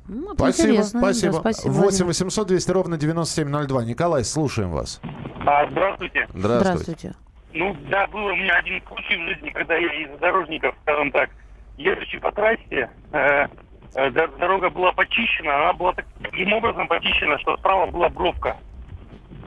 [0.07, 1.01] Ну, Спасибо, интересно.
[1.01, 1.31] Да, спасибо.
[1.33, 2.05] спасибо 8 Владимир.
[2.07, 3.85] 800 200 ровно 9702.
[3.85, 4.99] Николай, слушаем вас.
[5.45, 6.27] А, здравствуйте.
[6.33, 6.71] Здравствуйте.
[6.71, 7.15] Здравствуйте.
[7.53, 11.29] Ну, да, был у меня один случай в жизни, когда я из дорожников, скажем так,
[11.77, 13.45] едучи по трассе, э,
[13.93, 18.57] дорога была почищена, она была так- таким образом почищена, что справа была бровка,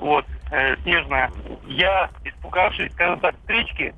[0.01, 1.31] вот, э, снежная.
[1.67, 3.95] Я, испугавшись, скажем так, встречки,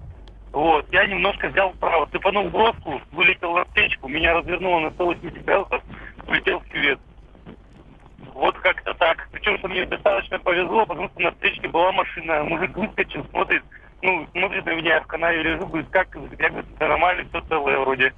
[0.52, 5.82] вот, я немножко взял вправо, цепанул бровку, вылетел на встречку, меня развернуло на 180 градусов,
[6.26, 7.00] улетел в кювет.
[8.34, 9.28] Вот как-то так.
[9.30, 12.42] Причем, что мне достаточно повезло, потому что на встречке была машина.
[12.44, 13.62] Мужик выскочил, смотрит,
[14.02, 17.78] ну, смотрит на меня, в канаве лежу, говорит, как, я говорю, «Да нормально, все целое
[17.78, 18.12] вроде.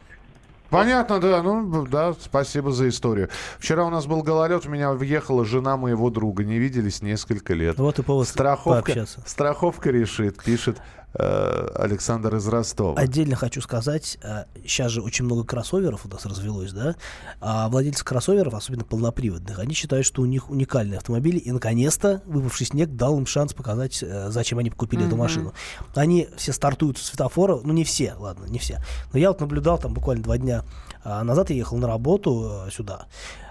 [0.70, 1.42] Понятно, да.
[1.42, 3.28] Ну, да, спасибо за историю.
[3.58, 6.44] Вчера у нас был гололед, у меня въехала жена моего друга.
[6.44, 7.78] Не виделись несколько лет.
[7.78, 9.20] Вот и повод Страховка, пообщаться.
[9.26, 10.78] страховка решит, пишет
[11.18, 12.98] Александр из Ростова.
[12.98, 14.18] Отдельно хочу сказать,
[14.64, 16.96] сейчас же очень много кроссоверов у нас развелось, да,
[17.40, 22.66] а владельцы кроссоверов, особенно полноприводных, они считают, что у них уникальные автомобили, и наконец-то выпавший
[22.66, 25.24] снег дал им шанс показать, э, зачем они купили эту Мгм.
[25.24, 25.52] машину.
[25.94, 28.78] Они все стартуют с светофора, ну не все, ладно, не все,
[29.12, 30.64] но я вот наблюдал там буквально два дня
[31.04, 33.06] а, назад, я ехал на работу э, сюда,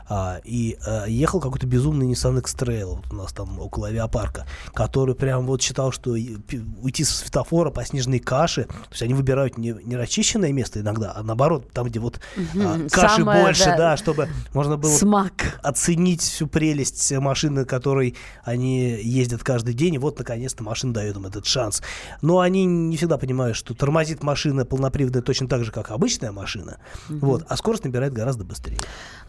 [0.08, 5.16] а, и э, ехал какой-то безумный Nissan X-Trail вот у нас там около авиапарка, который
[5.16, 9.76] прям вот считал, что уйти со светофора по снежной каше, то есть они выбирают не,
[9.84, 12.90] не расчищенное место иногда, а наоборот, там, где вот а, Мгм.
[12.90, 13.78] каши Самое, больше, да.
[13.78, 13.98] да.
[13.98, 15.60] чтобы можно было Смак.
[15.64, 21.26] оценить всю прелесть машины, которой они ездят каждый день, и вот наконец-то машина дает им
[21.26, 21.82] этот шанс.
[22.22, 26.78] Но они не всегда понимают, что тормозит машина полноприводная точно так же, как обычная машина,
[27.10, 28.80] вот, а скорость набирает гораздо быстрее.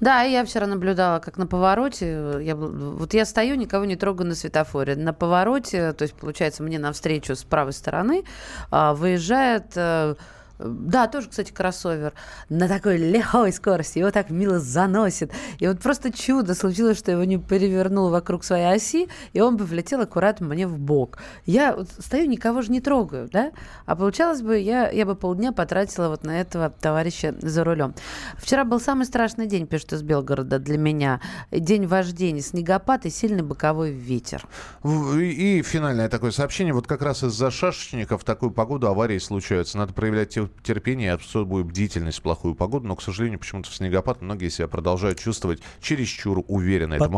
[0.01, 4.29] Да, я вчера наблюдала, как на повороте, я, был- вот я стою, никого не трогаю
[4.29, 4.97] на светофоре.
[4.97, 8.25] На повороте, то есть, получается, мне навстречу с правой стороны
[8.71, 9.73] а, выезжает...
[9.77, 10.15] э,
[10.59, 12.13] да, тоже, кстати, кроссовер
[12.49, 13.99] на такой легкой скорости.
[13.99, 15.33] Его так мило заносит.
[15.59, 19.65] И вот просто чудо случилось, что его не перевернул вокруг своей оси, и он бы
[19.65, 21.19] влетел аккуратно мне в бок.
[21.45, 23.53] Я вот стою, никого же не трогаю, да?
[23.85, 27.95] А получалось бы, я, я бы полдня потратила вот на этого товарища за рулем.
[28.37, 31.21] Вчера был самый страшный день, пишет из Белгорода, для меня.
[31.51, 34.47] День вождения, снегопад и сильный боковой ветер.
[34.85, 36.73] И, финальное такое сообщение.
[36.73, 39.79] Вот как раз из-за шашечников такую погоду аварии случаются.
[39.79, 42.87] Надо проявлять те- терпение и особую бдительность в плохую погоду.
[42.87, 46.95] Но, к сожалению, почему-то в снегопад многие себя продолжают чувствовать чересчур уверенно.
[46.95, 47.11] Это.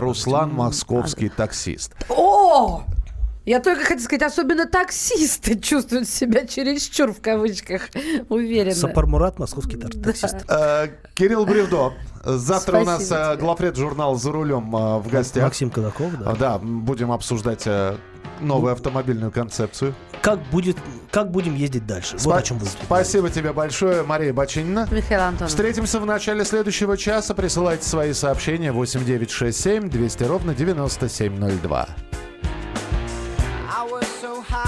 [0.00, 1.94] Руслан, московский таксист.
[2.08, 2.84] О!
[3.44, 7.88] Я только хотела сказать, особенно таксисты чувствуют себя чересчур в кавычках
[8.28, 8.74] уверенно.
[8.74, 10.44] Сапар Мурат, московский тар- таксист.
[10.50, 11.94] Э, Кирилл Бревдо.
[12.24, 13.40] Завтра у нас Спасибо э, тебе.
[13.44, 15.44] главред журнал «За рулем» э, в гостях.
[15.44, 16.30] Максим Кадаков, да.
[16.32, 17.66] А, Да, будем обсуждать
[18.40, 19.94] новую автомобильную концепцию.
[20.22, 20.76] Как будет,
[21.10, 22.16] как будем ездить дальше?
[22.18, 22.70] Вот Спа- о чем будет.
[22.84, 24.88] Спасибо тебе большое, Мария Бачинина.
[24.90, 25.50] Михаил Антонов.
[25.50, 27.34] Встретимся в начале следующего часа.
[27.34, 31.88] Присылайте свои сообщения 8967 200 ровно 9702.
[33.70, 34.67] I was so high